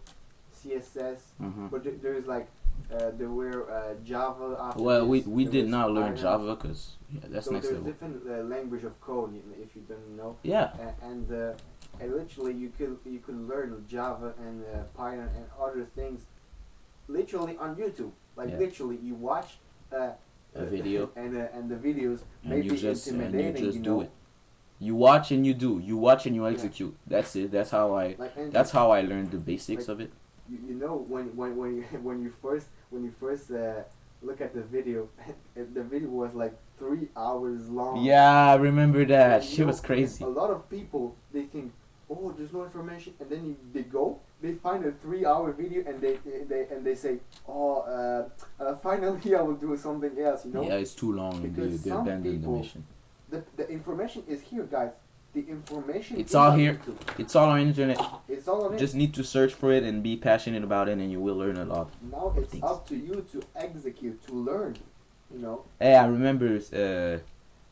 [0.55, 1.71] CSS, Mhm.
[1.71, 2.49] but there is like
[2.93, 4.57] uh, there were uh, Java.
[4.61, 6.23] After Well, we this, we there did not learn Python.
[6.23, 7.93] Java because yeah, that's so next there's level.
[7.93, 10.71] different uh, language of code if you don't know Yeah.
[10.79, 11.53] A- and uh,
[12.01, 16.23] and literally you could you could learn Java and uh, Python and other things
[17.09, 18.13] literally on YouTube.
[18.37, 18.59] Like Yeah.
[18.59, 19.59] literally, you watch
[19.93, 20.11] uh,
[20.55, 21.11] A video.
[21.17, 24.11] and uh, and the videos And may you just and you just you do it.
[24.79, 25.81] You watch and you do.
[25.83, 26.53] You watch and you Yeah.
[26.53, 26.95] execute.
[27.07, 27.51] That's it.
[27.51, 28.15] That's how I.
[28.19, 30.11] Like That's how I learned the basics Like- of it.
[30.51, 33.83] You, you know when when when you when you first when you first uh,
[34.23, 35.09] look at the video,
[35.55, 38.05] the video was like three hours long.
[38.05, 39.43] Yeah, I remember that.
[39.43, 40.25] And, know, was crazy.
[40.25, 41.73] A lot of people they think,
[42.11, 46.01] oh, there's no information, and then you, they go, they find a three-hour video, and
[46.01, 46.19] they,
[46.49, 47.19] they and they say,
[47.49, 48.29] oh, uh,
[48.63, 50.45] uh, finally I will do something else.
[50.45, 51.43] You know, Yeah, it's too long.
[51.43, 52.67] They, Because they some people-
[53.29, 54.93] the the information is here, guys.
[55.37, 56.19] The information.
[56.19, 56.75] It's all here.
[56.75, 57.21] YouTube.
[57.23, 58.01] It's all on internet.
[58.27, 58.79] It's all on it.
[58.79, 61.59] Just need to search for it and be passionate about it, and you will learn
[61.59, 61.91] a lot.
[62.11, 62.65] now it's things.
[62.65, 64.73] up to you to execute, to learn.
[65.31, 65.57] You know.
[65.79, 66.49] Hey, I remember.
[66.73, 67.19] Uh,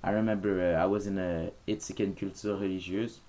[0.06, 0.50] I remember.
[0.76, 3.20] Uh, I was in a éthique and culture religieuse.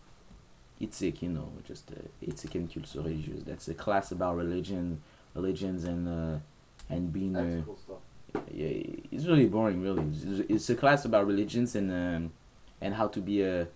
[0.82, 1.96] Éthique, you know, just uh,
[2.30, 3.44] éthique and culture religieuse.
[3.46, 5.02] That's a class about religion,
[5.34, 6.38] religions, and uh,
[6.94, 7.32] and being.
[7.32, 8.02] That's Uh, cool stuff.
[8.54, 8.84] yeah,
[9.14, 9.80] it's really boring.
[9.82, 12.32] Really, it's, it's a class about religions and um,
[12.82, 13.70] and how to be a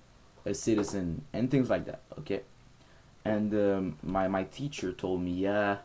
[0.45, 2.01] a citizen and things like that.
[2.19, 2.41] Okay,
[3.25, 5.77] and um, my my teacher told me, yeah,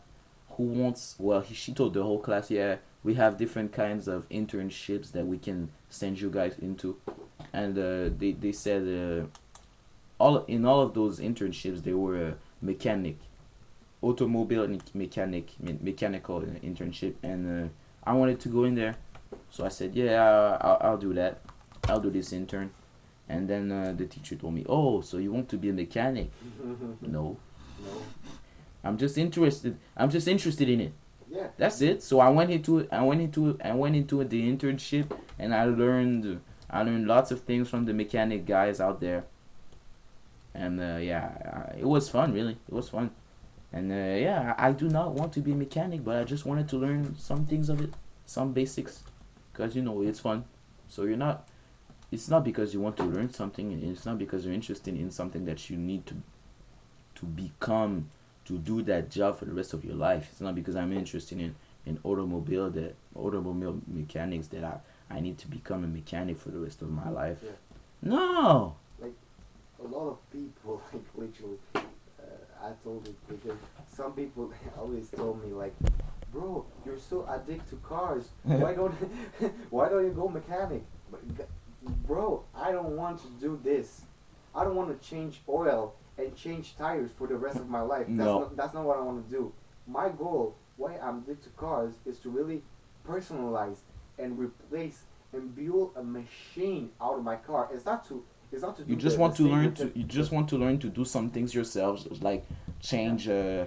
[0.50, 1.16] who wants?
[1.18, 5.26] Well, he, she told the whole class, yeah, we have different kinds of internships that
[5.26, 6.96] we can send you guys into,
[7.52, 9.26] and uh, they they said uh,
[10.18, 13.16] all in all of those internships they were mechanic,
[14.00, 17.68] automobile mechanic me- mechanical internship, and uh,
[18.08, 18.96] I wanted to go in there,
[19.50, 21.40] so I said, yeah, I'll, I'll do that,
[21.88, 22.70] I'll do this intern,
[23.28, 26.30] and then uh, the teacher told me, oh, so you want to be a mechanic?
[27.00, 27.38] No,
[27.82, 28.02] no.
[28.82, 29.78] I'm just interested.
[29.96, 30.92] I'm just interested in it.
[31.30, 31.48] Yeah.
[31.56, 32.02] That's it.
[32.02, 32.88] So I went into it.
[32.92, 33.56] I went into it.
[33.64, 36.40] I went into the internship, and I learned.
[36.70, 39.24] I learned lots of things from the mechanic guys out there.
[40.54, 42.32] And uh, yeah, it was fun.
[42.32, 43.10] Really, it was fun.
[43.72, 46.44] And uh, yeah, I I do not want to be a mechanic, but I just
[46.44, 47.94] wanted to learn some things of it,
[48.26, 49.02] some basics,
[49.52, 50.44] because you know it's fun.
[50.88, 51.48] So you're not.
[52.14, 53.72] It's not because you want to learn something.
[53.82, 56.14] It's not because you're interested in something that you need to.
[57.16, 58.10] To become
[58.44, 60.28] to do that job for the rest of your life.
[60.30, 61.56] It's not because I'm interested in,
[61.86, 64.78] in automobile that automobile mechanics that I,
[65.10, 67.38] I need to become a mechanic for the rest of my life.
[67.42, 67.50] Yeah.
[68.02, 68.76] No.
[69.02, 71.80] a lot of people like literally uh,
[72.62, 73.58] I told it because
[73.92, 75.74] some people always told me like
[76.32, 78.92] bro you're so addicted to cars why don't
[79.70, 81.20] why don't you go mechanic but,
[82.06, 84.02] bro I don't want to do this.
[84.54, 88.06] I don't want to change oil and change tires for the rest of my life.
[88.08, 88.38] That's No.
[88.40, 89.52] not, that's not what I want to do.
[89.86, 92.62] My goal why I'm addicted to cars is to really
[93.06, 93.78] personalize
[94.18, 97.68] and replace and build a machine out of my car.
[97.72, 99.92] It's not to it's not to do You just the- want the to learn to
[99.94, 102.44] you just want to learn to do some things yourselves like
[102.80, 103.66] change uh,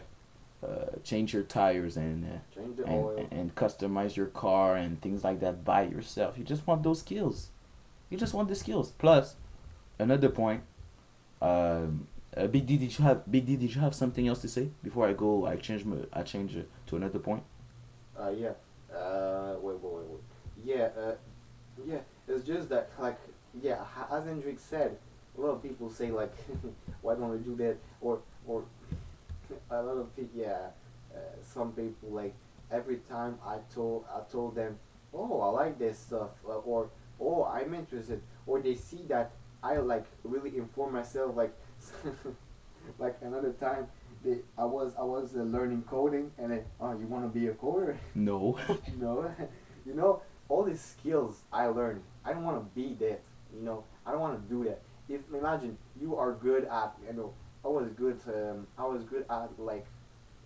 [0.64, 0.68] uh
[1.04, 3.18] change your tires and uh, change the oil.
[3.18, 6.38] and, and customize your car and things like that by yourself.
[6.38, 7.50] You just want those skills.
[8.10, 8.92] You just want the skills.
[8.98, 9.36] Plus,
[10.00, 10.64] another point,
[11.42, 13.56] um, Uh, Big D, did you have Big D?
[13.56, 15.48] Did you have something else to say before I go?
[15.48, 17.42] I change my, I change it to another point.
[18.20, 18.54] Uh, yeah.
[18.94, 20.22] Uh, wait, wait, wait, wait.
[20.64, 21.16] Yeah, uh,
[21.86, 22.00] yeah.
[22.28, 23.18] It's just that, like,
[23.62, 23.84] yeah.
[24.12, 24.98] As Hendrik said,
[25.38, 26.34] a lot of people say like,
[27.02, 27.78] why don't we do that?
[28.02, 28.66] Or, or,
[29.72, 30.68] a lot of people, yeah.
[31.14, 32.36] Uh, some people like
[32.72, 34.78] every time I told I told them,
[35.14, 36.90] oh, I like this stuff, uh, or
[37.20, 39.32] oh, I'm interested, or they see that
[39.64, 41.54] I like really inform myself, like,
[43.00, 43.88] like another time.
[44.24, 47.48] They, I was I was uh, learning coding and then oh you want to be
[47.48, 48.58] a coder No.
[49.00, 49.32] no,
[49.86, 53.22] you know, all these skills I learned, I don't want to be that.
[53.56, 54.82] You know, I don't want to do that.
[55.08, 58.20] If imagine you are good at, you know, I was good.
[58.28, 59.86] Um, I was good at like,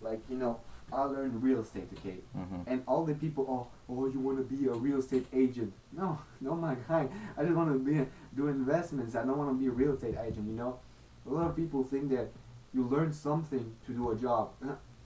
[0.00, 0.60] like you know,
[0.92, 1.88] I learned real estate.
[1.98, 5.26] Okay, hmm and all the people, oh, oh, you want to be a real estate
[5.32, 5.72] agent?
[5.92, 7.08] No, no, my guy.
[7.36, 9.14] I just want to be do investments.
[9.16, 10.46] I don't want to be a real estate agent.
[10.48, 10.78] You know,
[11.26, 12.28] a lot of people think that
[12.74, 14.50] you learn something to do a job.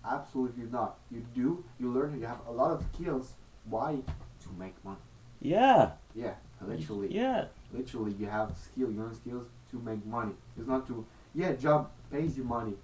[0.05, 0.99] Absolutely not.
[1.11, 1.65] You do.
[1.81, 2.21] You learn.
[2.21, 3.33] You have a lot of skills.
[3.65, 3.97] Why?
[4.43, 4.99] To make money.
[5.41, 5.93] Yeah.
[6.15, 7.09] Yeah, literally.
[7.13, 7.47] Yeah.
[7.73, 8.91] Literally, you have skill.
[8.91, 10.33] You learn skills to make money.
[10.57, 11.05] It's not to.
[11.35, 12.75] Yeah, job pays you money,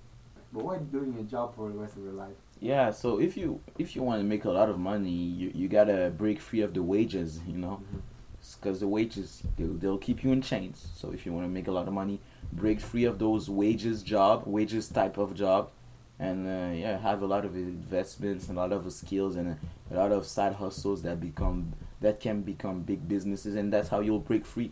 [0.53, 2.36] but why doing a job for the rest of your life?
[2.62, 2.92] Yeah.
[2.92, 6.12] So if you if you want to make a lot of money, you you gotta
[6.16, 7.40] break free of the wages.
[7.46, 7.82] You know.
[8.60, 11.68] because the wages they'll, they'll keep you in chains so if you want to make
[11.68, 12.20] a lot of money
[12.52, 15.70] break free of those wages job wages type of job
[16.18, 19.58] and uh, yeah have a lot of investments and a lot of skills and a,
[19.92, 24.00] a lot of side hustles that become that can become big businesses and that's how
[24.00, 24.70] you'll break free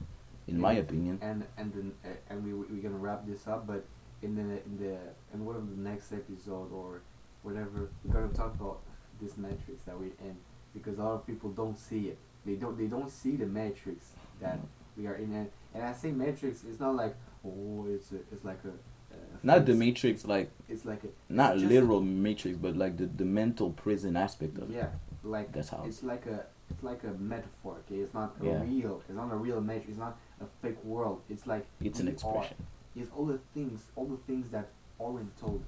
[0.48, 3.84] in my opinion And and then uh, and we we're gonna wrap this up, but
[4.22, 4.98] in the in the
[5.34, 7.02] in one of the next episode or
[7.42, 8.80] whatever, we're gonna talk about
[9.20, 10.36] this matrix that we're in
[10.74, 12.18] because a lot of people don't see it.
[12.44, 14.06] They don't they don't see the matrix
[14.40, 14.58] that
[14.96, 15.32] we are in.
[15.32, 17.14] And, and I say matrix, it's not like
[17.44, 18.68] oh, it's a, it's like a.
[19.14, 23.06] a not the matrix like It's like a not it's literal matrix but like the,
[23.06, 24.88] the mental prison aspect of it Yeah,
[25.24, 27.78] like That's how- it's like a it's like a metaphor.
[27.84, 28.62] Okay, it's not a Yeah.
[28.62, 29.02] real.
[29.08, 29.88] It's not a real matrix.
[29.90, 31.20] It's not a fake world.
[31.28, 32.14] It's like it's an we are.
[32.14, 32.56] expression
[32.94, 34.68] It's all the things, all the things that
[35.00, 35.64] aren't told.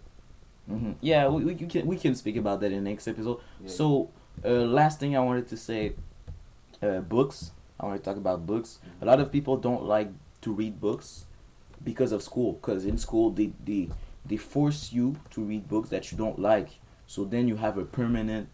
[0.69, 3.41] Hmm Yeah, we, we can we can speak about that in the next episode.
[3.63, 3.69] Yeah.
[3.69, 4.11] So,
[4.45, 5.95] uh, last thing I wanted to say,
[6.83, 7.53] uh, books.
[7.81, 8.79] I want to talk about books.
[9.01, 10.11] A lot of people don't like
[10.43, 11.25] to read books
[11.83, 12.53] because of school.
[12.55, 13.89] Because in school they, they
[14.25, 16.69] they force you to read books that you don't like.
[17.07, 18.49] So then you have a permanent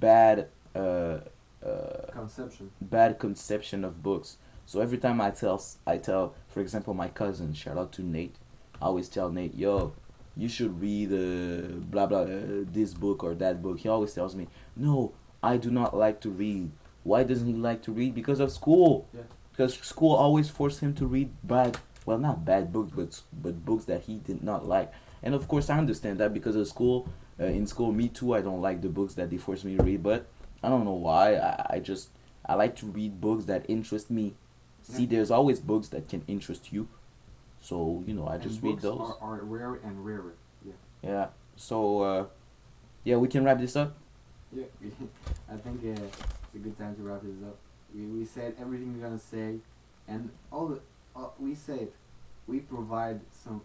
[0.00, 1.20] bad uh,
[1.64, 2.70] uh, conception.
[2.80, 4.36] bad conception of books.
[4.66, 8.36] So every time I tell I tell, for example, my cousin, shout out to Nate,
[8.82, 9.94] I always tell Nate, yo,
[10.38, 13.80] you should read uh, blah blah uh, this book or that book.
[13.80, 15.12] He always tells me, no,
[15.42, 16.70] I do not like to read.
[17.02, 18.14] Why doesn't he like to read?
[18.14, 19.08] Because of school.
[19.12, 19.22] Yeah.
[19.50, 23.84] Because school always forced him to read bad, well, not bad books, but but books
[23.86, 24.92] that he did not like.
[25.22, 27.08] And of course, I understand that because of school.
[27.40, 28.34] Uh, in school, me too.
[28.34, 30.26] I don't like the books that they force me to read, but
[30.62, 31.34] I don't know why.
[31.34, 32.10] I, I just
[32.46, 34.34] I like to read books that interest me.
[34.82, 36.88] See, there's always books that can interest you.
[37.60, 39.00] So you know, I just read those.
[39.20, 40.34] Are, are rarer and rarer.
[40.64, 40.72] Yeah.
[41.02, 41.26] Yeah.
[41.56, 42.24] So uh,
[43.04, 43.94] yeah, we can wrap this up.
[44.52, 44.64] Yeah.
[45.52, 47.56] I think uh, it's a good time to wrap this up.
[47.94, 49.56] We, we said everything we're gonna say,
[50.06, 50.80] and all the
[51.16, 51.88] uh, we said
[52.46, 53.60] we provide some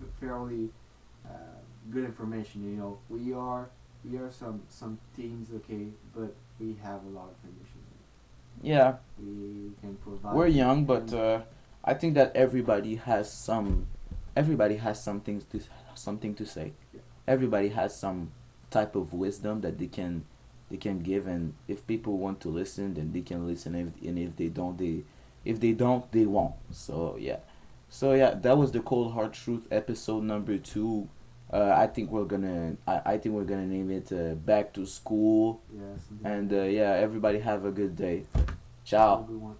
[0.00, 0.68] f- fairly
[1.24, 1.30] uh,
[1.92, 2.64] good information.
[2.70, 3.68] You know, we are
[4.04, 7.80] we are some some teams, okay, but we have a lot of information.
[8.62, 10.34] Yeah, We can provide.
[10.34, 11.40] we're young, but uh,
[11.84, 13.86] I think that everybody has some.
[14.36, 15.60] Everybody has something to
[15.94, 16.72] something to say.
[17.26, 18.32] Everybody has some
[18.70, 20.24] type of wisdom that they can
[20.70, 23.74] they can give, and if people want to listen, then they can listen.
[23.74, 25.02] If and if they don't, they
[25.44, 26.54] if they don't, they won't.
[26.72, 27.38] So yeah,
[27.88, 31.08] so yeah, that was the cold hard truth episode number two.
[31.52, 34.86] Uh, I think we're gonna I, I think we're gonna name it uh, back to
[34.86, 35.60] school.
[35.72, 38.24] yeah, something And uh, yeah, everybody have a good day.
[38.84, 39.56] Ciao.